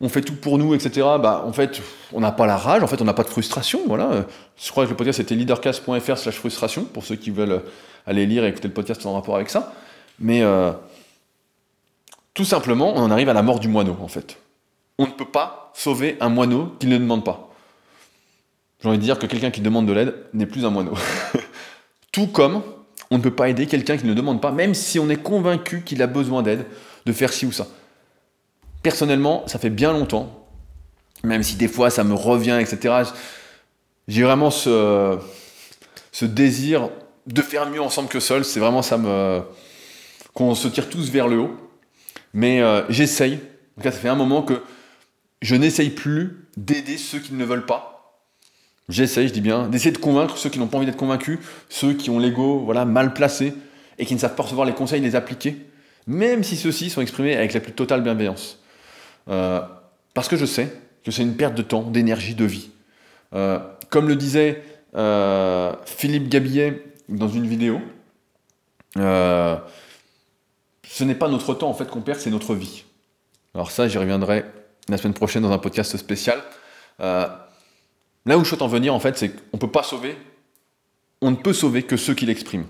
[0.00, 1.06] on fait tout pour nous, etc.
[1.22, 1.80] Bah, en fait,
[2.12, 3.80] on n'a pas la rage, en fait, on n'a pas de frustration.
[3.86, 4.26] Voilà.
[4.62, 7.62] Je crois que le podcast c'était leadercast.fr slash frustration, pour ceux qui veulent
[8.06, 9.72] aller lire et écouter le podcast en rapport avec ça.
[10.18, 10.72] Mais euh,
[12.34, 14.38] tout simplement, on en arrive à la mort du moineau, en fait.
[14.98, 17.50] On ne peut pas sauver un moineau qui ne demande pas.
[18.80, 20.94] J'ai envie de dire que quelqu'un qui demande de l'aide n'est plus un moineau.
[22.12, 22.62] Tout comme
[23.10, 25.82] on ne peut pas aider quelqu'un qui ne demande pas, même si on est convaincu
[25.82, 26.64] qu'il a besoin d'aide,
[27.04, 27.66] de faire ci ou ça.
[28.82, 30.46] Personnellement, ça fait bien longtemps,
[31.22, 33.04] même si des fois ça me revient, etc.
[34.08, 35.18] J'ai vraiment ce,
[36.22, 36.88] désir
[37.26, 38.44] de faire mieux ensemble que seul.
[38.44, 38.98] C'est vraiment ça
[40.32, 41.71] qu'on se tire tous vers le haut.
[42.32, 43.34] Mais euh, j'essaye.
[43.34, 44.62] En tout cas, ça fait un moment que
[45.40, 47.88] je n'essaye plus d'aider ceux qui ne veulent pas
[48.88, 51.94] J'essaye, je dis bien, d'essayer de convaincre ceux qui n'ont pas envie d'être convaincus, ceux
[51.94, 53.54] qui ont l'ego voilà, mal placé
[53.98, 55.56] et qui ne savent pas recevoir les conseils, les appliquer,
[56.08, 58.58] même si ceux-ci sont exprimés avec la plus totale bienveillance.
[59.28, 59.60] Euh,
[60.14, 62.70] parce que je sais que c'est une perte de temps, d'énergie, de vie.
[63.34, 64.62] Euh, comme le disait
[65.86, 67.80] Philippe Gabillet dans une vidéo,
[70.92, 72.84] ce n'est pas notre temps en fait qu'on perd, c'est notre vie.
[73.54, 74.44] Alors ça, j'y reviendrai
[74.90, 76.42] la semaine prochaine dans un podcast spécial.
[76.98, 80.16] Là où je souhaite en venir, en fait, c'est qu'on ne peut pas sauver,
[81.22, 82.66] on ne peut sauver que ceux qui l'expriment.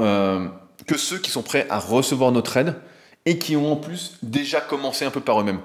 [0.00, 0.48] Euh,
[0.88, 2.74] que ceux qui sont prêts à recevoir notre aide
[3.26, 5.60] et qui ont en plus déjà commencé un peu par eux-mêmes.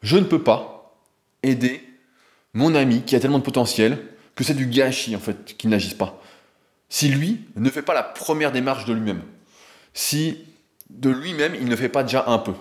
[0.00, 0.96] Je ne peux pas
[1.42, 1.86] aider
[2.54, 3.98] mon ami qui a tellement de potentiel
[4.36, 6.18] que c'est du gâchis, en fait, qu'il n'agisse pas.
[6.88, 9.22] Si lui ne fait pas la première démarche de lui-même,
[9.92, 10.38] si
[10.98, 12.52] de lui-même il ne fait pas déjà un peu.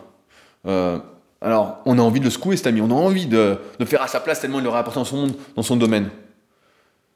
[0.66, 1.00] Euh,
[1.42, 4.08] alors, on a envie de le secouer, cet ami, on a envie de, faire à
[4.08, 6.10] sa place tellement il aurait apporté dans son, dans son domaine.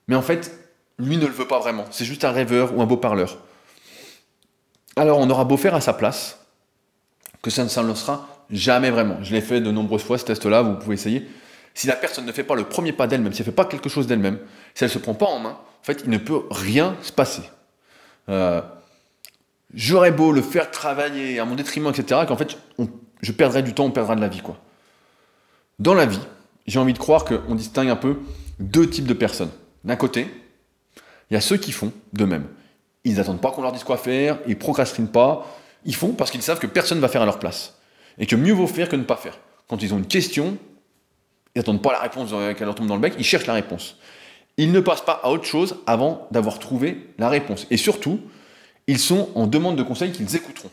[0.08, 0.52] Mais en fait,
[0.98, 1.86] lui ne le veut pas vraiment.
[1.92, 3.38] C'est juste un rêveur ou un beau parleur.
[4.96, 6.40] Alors, on aura beau faire à sa place,
[7.42, 9.18] que ça ne s'en lancera jamais vraiment.
[9.22, 11.28] Je l'ai fait de nombreuses fois, ce test-là, vous pouvez essayer.
[11.74, 13.66] Si la personne ne fait pas le premier pas d'elle-même, si elle ne fait pas
[13.66, 14.40] quelque chose d'elle-même,
[14.76, 17.12] si elle ne se prend pas en main, en fait, il ne peut rien se
[17.12, 17.42] passer.
[18.30, 18.62] Euh,
[19.74, 22.58] j'aurais beau le faire travailler à mon détriment, etc., qu'en fait,
[23.22, 24.58] je perdrai du temps, on perdra de la vie, quoi.
[25.80, 26.20] Dans la vie,
[26.68, 28.20] j'ai envie de croire qu'on distingue un peu
[28.60, 29.52] deux types de personnes.
[29.84, 30.28] D'un côté,
[31.30, 32.46] il y a ceux qui font de même.
[33.04, 35.46] Ils n'attendent pas qu'on leur dise quoi faire, ils procrastinent pas,
[35.86, 37.78] ils font parce qu'ils savent que personne ne va faire à leur place.
[38.18, 39.40] Et que mieux vaut faire que ne pas faire.
[39.68, 40.58] Quand ils ont une question,
[41.56, 43.98] ils n'attendent pas la réponse qu'elle leur tombe dans le bec, ils cherchent la réponse.
[44.58, 47.66] Ils ne passent pas à autre chose avant d'avoir trouvé la réponse.
[47.72, 48.20] Et surtout,
[48.88, 50.70] ils sont en demande de conseils qu'ils écouteront.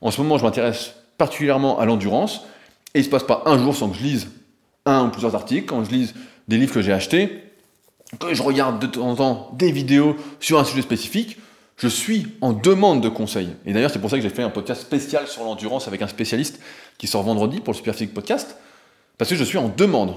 [0.00, 2.42] En ce moment, je m'intéresse particulièrement à l'endurance,
[2.94, 4.28] et il ne se passe pas un jour sans que je lise
[4.86, 6.14] un ou plusieurs articles, quand je lise
[6.48, 7.44] des livres que j'ai achetés,
[8.18, 11.38] quand je regarde de temps en temps des vidéos sur un sujet spécifique,
[11.76, 13.50] je suis en demande de conseils.
[13.64, 16.08] Et d'ailleurs, c'est pour ça que j'ai fait un podcast spécial sur l'endurance avec un
[16.08, 16.60] spécialiste
[16.98, 18.56] qui sort vendredi pour le Superphysique Podcast,
[19.16, 20.14] parce que je suis en demande.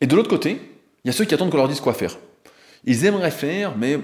[0.00, 0.60] Et de l'autre côté,
[1.04, 2.18] il y a ceux qui attendent qu'on leur dise quoi faire.
[2.84, 3.98] Ils aimeraient faire, mais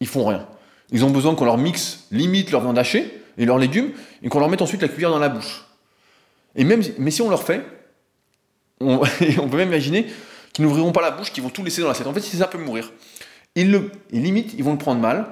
[0.00, 0.46] ils font rien.
[0.92, 4.40] Ils ont besoin qu'on leur mixe limite leur viande hachée, et leurs légumes, et qu'on
[4.40, 5.64] leur mette ensuite la cuillère dans la bouche.
[6.54, 7.62] Et même, mais si on leur fait,
[8.80, 10.06] on, peut même imaginer
[10.52, 12.06] qu'ils n'ouvriront pas la bouche, qu'ils vont tout laisser dans l'assiette.
[12.06, 12.92] En fait, ça peut mourir.
[13.54, 15.26] Ils le, ils vont le prendre mal,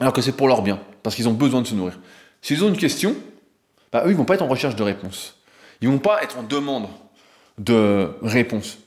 [0.00, 1.98] alors que c'est pour leur bien, parce qu'ils ont besoin de se nourrir.
[2.40, 3.14] S'ils ont une question,
[3.92, 5.38] bah, eux, ils vont pas être en recherche de réponse.
[5.80, 6.88] Ils vont pas être en demande
[7.58, 8.78] de réponse.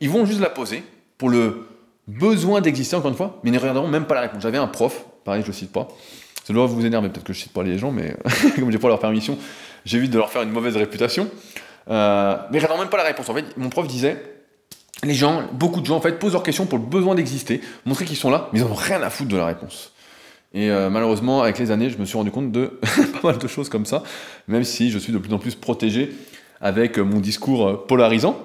[0.00, 0.82] Ils vont juste la poser
[1.18, 1.66] pour le
[2.08, 4.42] besoin d'exister, encore une fois, mais ils ne regarderont même pas la réponse.
[4.42, 5.88] J'avais un prof, pareil, je le cite pas,
[6.44, 8.16] ça doit vous énerver, peut-être que je cite pas les gens, mais
[8.56, 9.38] comme j'ai pas leur permission,
[9.84, 11.28] j'évite de leur faire une mauvaise réputation.
[11.88, 13.28] Euh, mais j'attends même pas la réponse.
[13.28, 14.22] En fait, mon prof disait,
[15.02, 18.04] les gens, beaucoup de gens, en fait, posent leurs questions pour le besoin d'exister, montrer
[18.04, 19.92] qu'ils sont là, mais ils n'ont rien à foutre de la réponse.
[20.52, 22.78] Et euh, malheureusement, avec les années, je me suis rendu compte de
[23.22, 24.02] pas mal de choses comme ça,
[24.48, 26.12] même si je suis de plus en plus protégé
[26.60, 28.36] avec euh, mon discours euh, polarisant.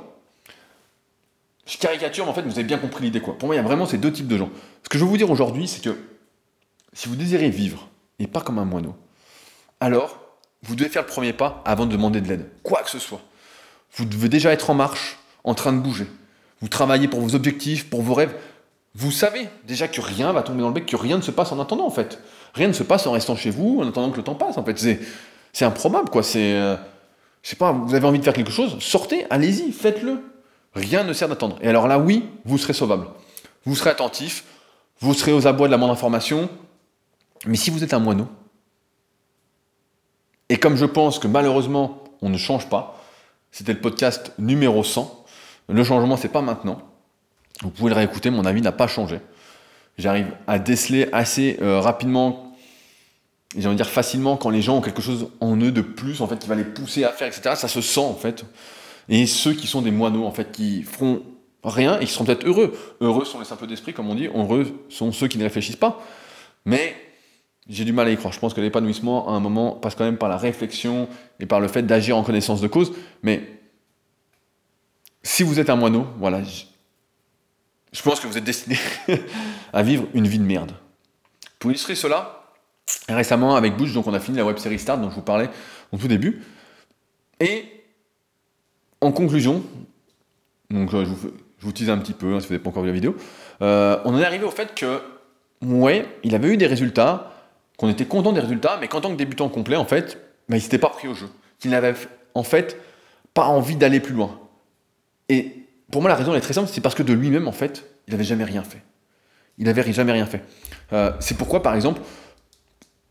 [1.65, 3.19] Je caricature, mais en fait, vous avez bien compris l'idée.
[3.19, 3.35] quoi.
[3.37, 4.51] Pour moi, il y a vraiment ces deux types de gens.
[4.83, 5.97] Ce que je veux vous dire aujourd'hui, c'est que
[6.95, 7.87] si vous désirez vivre,
[8.17, 8.95] et pas comme un moineau,
[9.79, 10.17] alors
[10.63, 12.49] vous devez faire le premier pas avant de demander de l'aide.
[12.63, 13.21] Quoi que ce soit.
[13.95, 16.07] Vous devez déjà être en marche, en train de bouger.
[16.61, 18.33] Vous travaillez pour vos objectifs, pour vos rêves.
[18.95, 21.51] Vous savez déjà que rien va tomber dans le bec, que rien ne se passe
[21.51, 22.19] en attendant en fait.
[22.53, 24.63] Rien ne se passe en restant chez vous, en attendant que le temps passe en
[24.63, 24.79] fait.
[24.79, 24.99] C'est,
[25.53, 26.23] c'est improbable quoi.
[26.23, 26.75] C'est, euh,
[27.43, 30.23] je sais pas, vous avez envie de faire quelque chose, sortez, allez-y, faites-le.
[30.73, 31.57] Rien ne sert d'attendre.
[31.61, 33.07] Et alors là, oui, vous serez sauvable.
[33.65, 34.45] Vous serez attentif,
[34.99, 36.49] vous serez aux abois de la moindre information.
[37.45, 38.27] Mais si vous êtes un moineau,
[40.49, 43.03] et comme je pense que malheureusement, on ne change pas,
[43.51, 45.25] c'était le podcast numéro 100,
[45.69, 46.81] le changement, c'est pas maintenant.
[47.61, 49.19] Vous pouvez le réécouter, mon avis n'a pas changé.
[49.97, 52.55] J'arrive à déceler assez euh, rapidement,
[53.57, 56.21] j'ai envie de dire facilement, quand les gens ont quelque chose en eux de plus,
[56.21, 57.55] en fait, qui va les pousser à faire, etc.
[57.55, 58.45] Ça se sent, en fait.
[59.07, 61.23] Et ceux qui sont des moineaux, en fait, qui feront
[61.63, 62.77] rien et qui seront peut-être heureux.
[62.99, 64.27] Heureux sont les simples d'esprit, comme on dit.
[64.27, 66.03] Heureux sont ceux qui ne réfléchissent pas.
[66.65, 66.95] Mais
[67.67, 68.33] j'ai du mal à y croire.
[68.33, 71.09] Je pense que l'épanouissement, à un moment, passe quand même par la réflexion
[71.39, 72.93] et par le fait d'agir en connaissance de cause.
[73.23, 73.59] Mais
[75.23, 76.41] si vous êtes un moineau, voilà,
[77.91, 78.77] je pense que vous êtes destiné
[79.73, 80.73] à vivre une vie de merde.
[81.57, 82.43] Pour illustrer cela,
[83.09, 85.49] récemment avec Butch, donc on a fini la web série Start dont je vous parlais
[85.91, 86.43] au tout début.
[87.39, 87.65] Et
[89.01, 89.63] en conclusion,
[90.69, 92.93] donc je vous, vous un petit peu hein, si vous n'avez pas encore vu la
[92.93, 93.15] vidéo,
[93.61, 95.01] euh, on en est arrivé au fait que,
[95.63, 97.34] ouais, il avait eu des résultats,
[97.77, 100.17] qu'on était content des résultats, mais qu'en tant que débutant complet, en fait,
[100.49, 101.27] bah, il s'était pas pris au jeu.
[101.59, 101.93] Qu'il n'avait
[102.33, 102.77] en fait
[103.33, 104.39] pas envie d'aller plus loin.
[105.29, 107.89] Et pour moi, la raison est très simple, c'est parce que de lui-même, en fait,
[108.07, 108.81] il n'avait jamais rien fait.
[109.57, 110.43] Il n'avait jamais rien fait.
[110.93, 112.01] Euh, c'est pourquoi, par exemple,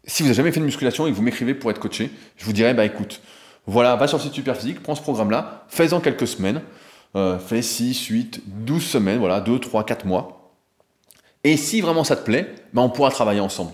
[0.07, 2.45] si vous n'avez jamais fait de musculation et que vous m'écrivez pour être coaché, je
[2.45, 3.21] vous dirais, bah écoute,
[3.67, 6.61] voilà, va sur le site Superphysique, prends ce programme-là, fais-en quelques semaines,
[7.17, 10.53] euh, fais 6, 8, 12 semaines, voilà, 2, 3, 4 mois.
[11.43, 13.73] Et si vraiment ça te plaît, bah on pourra travailler ensemble.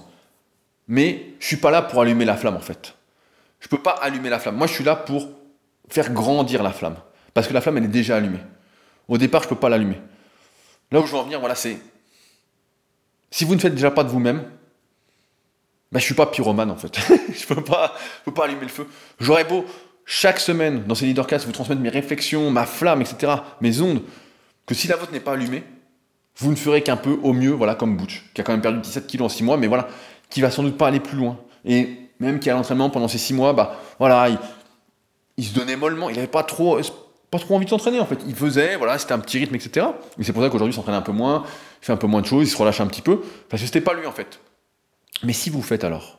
[0.91, 2.97] Mais je suis pas là pour allumer la flamme en fait.
[3.61, 4.57] Je peux pas allumer la flamme.
[4.57, 5.29] Moi, je suis là pour
[5.89, 6.97] faire grandir la flamme.
[7.33, 8.41] Parce que la flamme, elle est déjà allumée.
[9.07, 10.01] Au départ, je ne peux pas l'allumer.
[10.91, 11.79] Là où je veux en venir, voilà, c'est.
[13.31, 14.39] Si vous ne faites déjà pas de vous-même,
[15.93, 16.99] ben, je ne suis pas pyromane en fait.
[17.09, 18.89] je ne peux pas, peux pas allumer le feu.
[19.21, 19.65] J'aurais beau,
[20.05, 24.03] chaque semaine, dans ces leadercasts, vous transmettre mes réflexions, ma flamme, etc., mes ondes,
[24.67, 25.63] que si la vôtre n'est pas allumée,
[26.39, 28.81] vous ne ferez qu'un peu au mieux, voilà, comme Butch, qui a quand même perdu
[28.81, 29.89] 17 kilos en 6 mois, mais voilà,
[30.31, 31.39] qui va sans doute pas aller plus loin.
[31.65, 34.29] Et même qui a l'entraînement pendant ces 6 mois, bah voilà,
[35.37, 36.81] il, se donnait mollement, il n'avait pas trop
[37.31, 38.19] pas trop envie de s'entraîner en fait.
[38.27, 39.87] Il faisait, voilà, c'était un petit rythme, etc.
[40.19, 41.45] Et c'est pour ça qu'aujourd'hui il s'entraîne un peu moins,
[41.81, 43.67] il fait un peu moins de choses, il se relâche un petit peu, parce que
[43.67, 44.41] c'était pas lui en fait.
[45.23, 46.19] Mais si vous faites alors,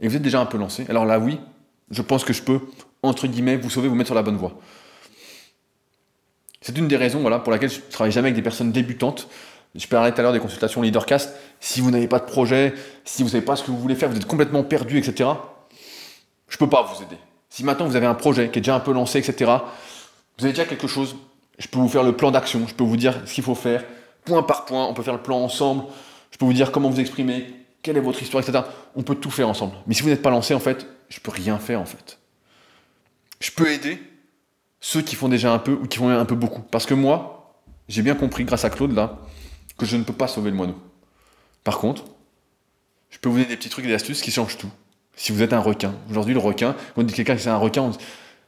[0.00, 1.40] et vous êtes déjà un peu lancé, alors là oui,
[1.90, 2.60] je pense que je peux,
[3.02, 4.58] entre guillemets, vous sauver, vous mettre sur la bonne voie.
[6.60, 9.28] C'est une des raisons voilà, pour laquelle je ne travaille jamais avec des personnes débutantes.
[9.74, 11.34] Je parlais tout à l'heure des consultations leadercast.
[11.64, 13.94] Si vous n'avez pas de projet, si vous ne savez pas ce que vous voulez
[13.94, 15.30] faire, vous êtes complètement perdu, etc.
[16.48, 17.16] Je ne peux pas vous aider.
[17.50, 19.48] Si maintenant vous avez un projet qui est déjà un peu lancé, etc.,
[20.38, 21.14] vous avez déjà quelque chose,
[21.60, 23.84] je peux vous faire le plan d'action, je peux vous dire ce qu'il faut faire,
[24.24, 25.84] point par point, on peut faire le plan ensemble,
[26.32, 27.46] je peux vous dire comment vous exprimer,
[27.80, 28.64] quelle est votre histoire, etc.
[28.96, 29.74] On peut tout faire ensemble.
[29.86, 32.18] Mais si vous n'êtes pas lancé, en fait, je peux rien faire, en fait.
[33.38, 34.02] Je peux aider
[34.80, 36.62] ceux qui font déjà un peu ou qui font un peu beaucoup.
[36.62, 37.54] Parce que moi,
[37.86, 39.20] j'ai bien compris, grâce à Claude, là,
[39.78, 40.74] que je ne peux pas sauver le moineau.
[41.64, 42.04] Par contre,
[43.10, 44.70] je peux vous donner des petits trucs et des astuces qui changent tout.
[45.14, 47.56] Si vous êtes un requin, aujourd'hui le requin, quand on dit quelqu'un qui c'est un
[47.56, 47.90] requin,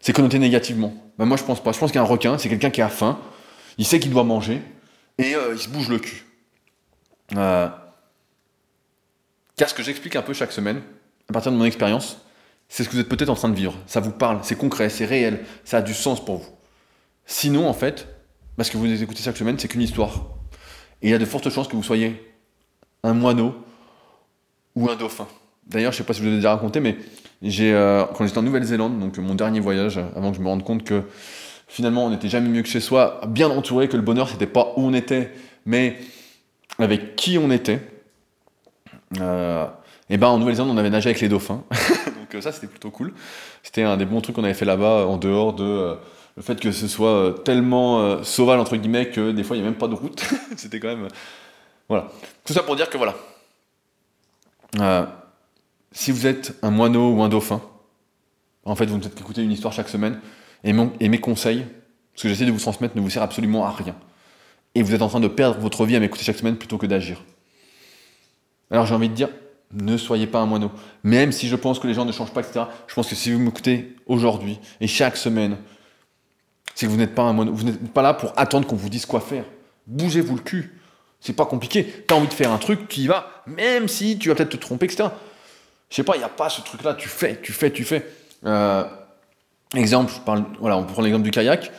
[0.00, 0.94] c'est connoté négativement.
[1.18, 1.72] Ben moi, je pense pas.
[1.72, 3.18] Je pense qu'un requin, c'est quelqu'un qui a faim,
[3.78, 4.62] il sait qu'il doit manger,
[5.18, 6.24] et euh, il se bouge le cul.
[7.36, 7.68] Euh,
[9.56, 10.82] car ce que j'explique un peu chaque semaine,
[11.28, 12.18] à partir de mon expérience,
[12.68, 13.74] c'est ce que vous êtes peut-être en train de vivre.
[13.86, 16.50] Ça vous parle, c'est concret, c'est réel, ça a du sens pour vous.
[17.26, 18.08] Sinon, en fait,
[18.56, 20.26] parce que vous écoutez chaque semaine, c'est qu'une histoire.
[21.02, 22.34] Et il y a de fortes chances que vous soyez
[23.05, 23.55] un moineau
[24.74, 25.28] ou un dauphin.
[25.68, 26.96] D'ailleurs, je sais pas si je vous l'ai déjà raconté, mais
[27.42, 30.64] j'ai, euh, quand j'étais en Nouvelle-Zélande, donc mon dernier voyage, avant que je me rende
[30.64, 31.02] compte que
[31.68, 34.72] finalement on n'était jamais mieux que chez soi, bien entouré, que le bonheur c'était pas
[34.76, 35.32] où on était,
[35.66, 35.98] mais
[36.78, 37.80] avec qui on était.
[39.20, 39.66] Euh,
[40.11, 41.62] et ben en Nouvelle-Zélande on avait nagé avec les dauphins,
[42.07, 43.12] donc euh, ça c'était plutôt cool.
[43.62, 45.96] C'était un des bons trucs qu'on avait fait là-bas en dehors de
[46.36, 49.70] le fait que ce soit tellement sauvage entre guillemets que des fois il n'y a
[49.70, 50.24] même pas de route.
[50.57, 51.09] c'était quand même
[51.89, 52.11] voilà.
[52.45, 53.14] Tout ça pour dire que voilà
[55.95, 57.62] si vous êtes un moineau ou un dauphin,
[58.64, 60.20] en fait, vous ne faites qu'écouter une histoire chaque semaine,
[60.64, 61.64] et, mes conseils,
[62.14, 63.95] ce que j'essaie de vous transmettre, ne vous sert absolument à rien.
[64.74, 66.87] Et vous êtes en train de perdre votre vie à m'écouter chaque semaine plutôt que
[66.87, 67.22] d'agir.
[68.70, 69.28] Alors j'ai envie de dire,
[69.72, 70.72] ne soyez pas un moineau.
[71.05, 72.64] Même si je pense que les gens ne changent pas, etc.
[72.89, 75.59] Je pense que si vous m'écoutez aujourd'hui et chaque semaine,
[76.74, 77.53] c'est que vous n'êtes pas un moineau.
[77.53, 79.45] Vous n'êtes pas là pour attendre qu'on vous dise quoi faire.
[79.87, 80.74] Bougez-vous le cul.
[81.25, 82.05] C'est pas compliqué.
[82.07, 84.51] Tu as envie de faire un truc, tu y vas, même si tu vas peut-être
[84.51, 85.09] te tromper, etc.
[85.89, 86.93] Je sais pas, il n'y a pas ce truc-là.
[86.93, 88.07] Tu fais, tu fais, tu fais.
[88.45, 88.85] Euh,
[89.75, 91.72] exemple, je parle, voilà, on prend l'exemple du kayak.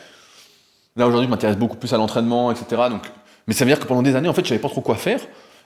[0.96, 2.66] Là aujourd'hui, je m'intéresse beaucoup plus à l'entraînement, etc.
[2.90, 3.04] Donc,
[3.46, 4.96] mais ça veut dire que pendant des années, en fait, je savais pas trop quoi
[4.96, 5.20] faire.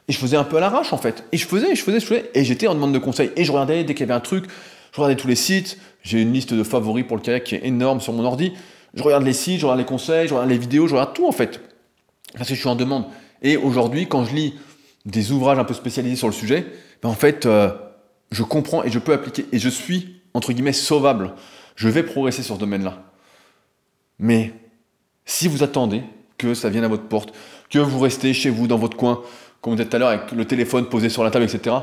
[0.09, 1.25] Et je faisais un peu à l'arrache, en fait.
[1.33, 2.31] Et je faisais, je faisais, je faisais.
[2.35, 3.31] Et j'étais en demande de conseils.
[3.35, 4.45] Et je regardais dès qu'il y avait un truc.
[4.93, 5.79] Je regardais tous les sites.
[6.03, 8.53] J'ai une liste de favoris pour le kayak qui est énorme sur mon ordi.
[8.93, 11.27] Je regarde les sites, je regarde les conseils, je regarde les vidéos, je regarde tout,
[11.27, 11.63] en fait.
[12.37, 13.07] Parce que je suis en demande.
[13.43, 14.55] Et aujourd'hui, quand je lis
[15.07, 16.67] des ouvrages un peu spécialisés sur le sujet,
[17.03, 17.71] ben en fait, euh,
[18.31, 19.47] je comprends et je peux appliquer.
[19.53, 21.35] Et je suis, entre guillemets, sauvable.
[21.77, 23.03] Je vais progresser sur ce domaine-là.
[24.19, 24.53] Mais
[25.25, 26.03] si vous attendez
[26.37, 27.33] que ça vienne à votre porte,
[27.71, 29.23] que vous restez chez vous, dans votre coin,
[29.61, 31.77] comme vous êtes tout à l'heure, avec le téléphone posé sur la table, etc.,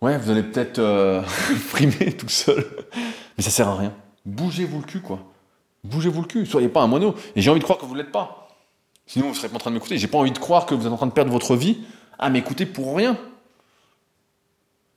[0.00, 1.22] ouais, vous allez peut-être euh,
[1.68, 2.64] frimer tout seul.
[3.36, 3.94] Mais ça sert à rien.
[4.24, 5.20] Bougez-vous le cul, quoi.
[5.84, 6.46] Bougez-vous le cul.
[6.46, 7.14] Soyez pas un moineau.
[7.36, 8.39] Et j'ai envie de croire que vous ne l'êtes pas.
[9.10, 9.98] Sinon, vous ne serez pas en train de m'écouter.
[9.98, 11.78] J'ai pas envie de croire que vous êtes en train de perdre votre vie
[12.16, 13.18] à m'écouter pour rien.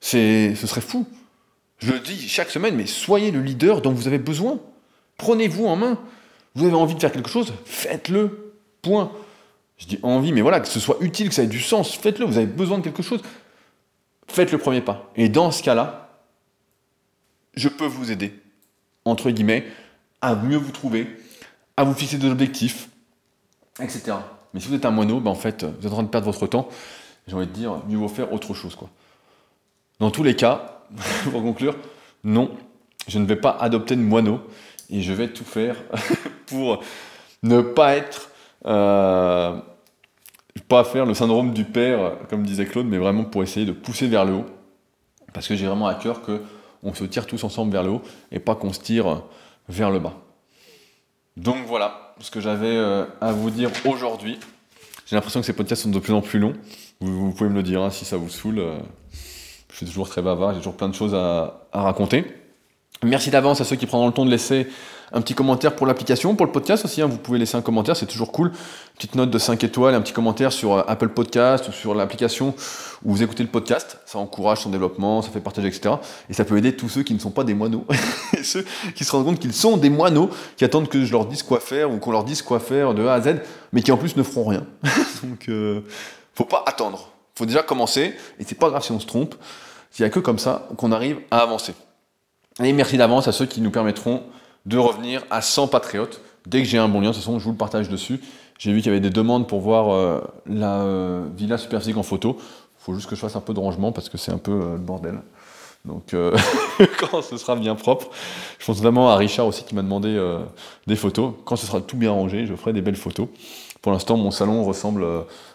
[0.02, 1.08] C'est, ce serait fou.
[1.80, 4.60] Je le dis chaque semaine, mais soyez le leader dont vous avez besoin.
[5.18, 5.98] Prenez-vous en main.
[6.54, 8.54] Vous avez envie de faire quelque chose, faites-le.
[8.84, 9.12] Point.
[9.80, 12.28] Je dis envie, mais voilà, que ce soit utile, que ça ait du sens, faites-le.
[12.28, 13.24] Vous avez besoin de quelque chose.
[14.28, 15.12] Faites le premier pas.
[15.16, 16.20] Et dans ce cas-là,
[17.56, 18.40] je peux vous aider,
[19.06, 19.66] entre guillemets,
[20.22, 21.08] à mieux vous trouver,
[21.78, 22.90] à vous fixer des objectifs,
[23.80, 24.14] etc.
[24.54, 26.30] Mais si vous êtes un moineau, ben en fait, vous êtes en train de perdre
[26.30, 26.68] votre temps.
[27.28, 28.76] J'ai envie de dire, mieux vaut faire autre chose.
[28.76, 28.90] Quoi.
[30.00, 30.82] Dans tous les cas,
[31.32, 31.76] pour conclure,
[32.24, 32.52] non,
[33.08, 34.42] je ne vais pas adopter de moineau
[34.90, 35.76] et je vais tout faire
[36.46, 36.84] pour
[37.42, 38.30] ne pas être,
[38.66, 39.60] euh,
[40.68, 44.08] pas faire le syndrome du père, comme disait Claude, mais vraiment pour essayer de pousser
[44.08, 44.46] vers le haut.
[45.34, 48.02] Parce que j'ai vraiment à cœur qu'on se tire tous ensemble vers le haut
[48.32, 49.24] et pas qu'on se tire
[49.68, 50.14] vers le bas.
[51.36, 54.40] Donc voilà ce que j'avais euh, à vous dire aujourd'hui.
[55.06, 56.54] J'ai l'impression que ces podcasts sont de plus en plus longs.
[57.02, 58.60] Vous, pouvez me le dire hein, si ça vous saoule.
[58.60, 58.80] Euh,
[59.70, 62.26] je suis toujours très bavard, j'ai toujours plein de choses à, à raconter.
[63.04, 64.68] Merci d'avance à ceux qui prendront le temps de laisser
[65.14, 67.02] un petit commentaire pour l'application, pour le podcast aussi.
[67.02, 68.52] Hein, vous pouvez laisser un commentaire, c'est toujours cool.
[68.96, 72.56] Petite note de 5 étoiles, un petit commentaire sur euh, Apple Podcast ou sur l'application
[73.06, 74.00] où vous écoutez le podcast.
[74.06, 75.96] Ça encourage son développement, ça fait partager, etc.
[76.30, 77.86] Et ça peut aider tous ceux qui ne sont pas des moineaux.
[78.44, 81.44] ceux qui se rendent compte qu'ils sont des moineaux, qui attendent que je leur dise
[81.44, 83.36] quoi faire ou qu'on leur dise quoi faire de A à Z,
[83.72, 84.66] mais qui en plus ne feront rien.
[85.24, 85.82] Donc, euh,
[86.34, 87.10] faut pas attendre.
[87.36, 89.36] Faut déjà commencer, et c'est pas grave si on se trompe.
[89.98, 91.74] Il n'y a que comme ça qu'on arrive à avancer.
[92.64, 94.24] Et merci d'avance à ceux qui nous permettront
[94.66, 96.22] de revenir à 100 patriotes.
[96.46, 98.20] Dès que j'ai un bon lien, de toute façon, je vous le partage dessus.
[98.60, 101.98] J'ai vu qu'il y avait des demandes pour voir euh, la euh, Villa Super Physique
[101.98, 102.38] en photo.
[102.40, 104.52] Il faut juste que je fasse un peu de rangement parce que c'est un peu
[104.52, 105.20] euh, le bordel.
[105.86, 106.16] Donc,
[106.98, 108.08] quand ce sera bien propre,
[108.58, 110.18] je pense vraiment à Richard aussi qui m'a demandé
[110.88, 111.34] des photos.
[111.44, 113.28] Quand ce sera tout bien rangé, je ferai des belles photos.
[113.82, 115.06] Pour l'instant, mon salon ressemble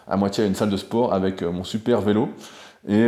[0.07, 2.29] à moitié à une salle de sport avec mon super vélo
[2.87, 3.07] et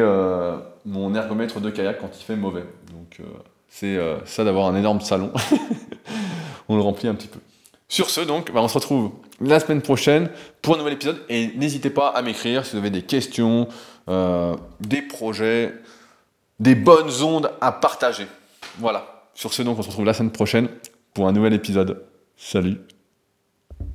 [0.84, 2.66] mon ergomètre de kayak quand il fait mauvais.
[2.92, 3.22] Donc,
[3.72, 5.32] c'est euh, ça d'avoir un énorme salon.
[6.76, 7.40] le remplit un petit peu.
[7.88, 9.12] Sur ce, donc, bah, on se retrouve
[9.42, 10.30] la semaine prochaine
[10.62, 11.22] pour un nouvel épisode.
[11.28, 13.68] Et n'hésitez pas à m'écrire si vous avez des questions,
[14.08, 15.74] euh, des projets,
[16.60, 18.28] des bonnes ondes à partager.
[18.80, 19.26] Voilà.
[19.34, 20.70] Sur ce, donc, on se retrouve la semaine prochaine
[21.14, 22.04] pour un nouvel épisode.
[22.38, 22.91] Salut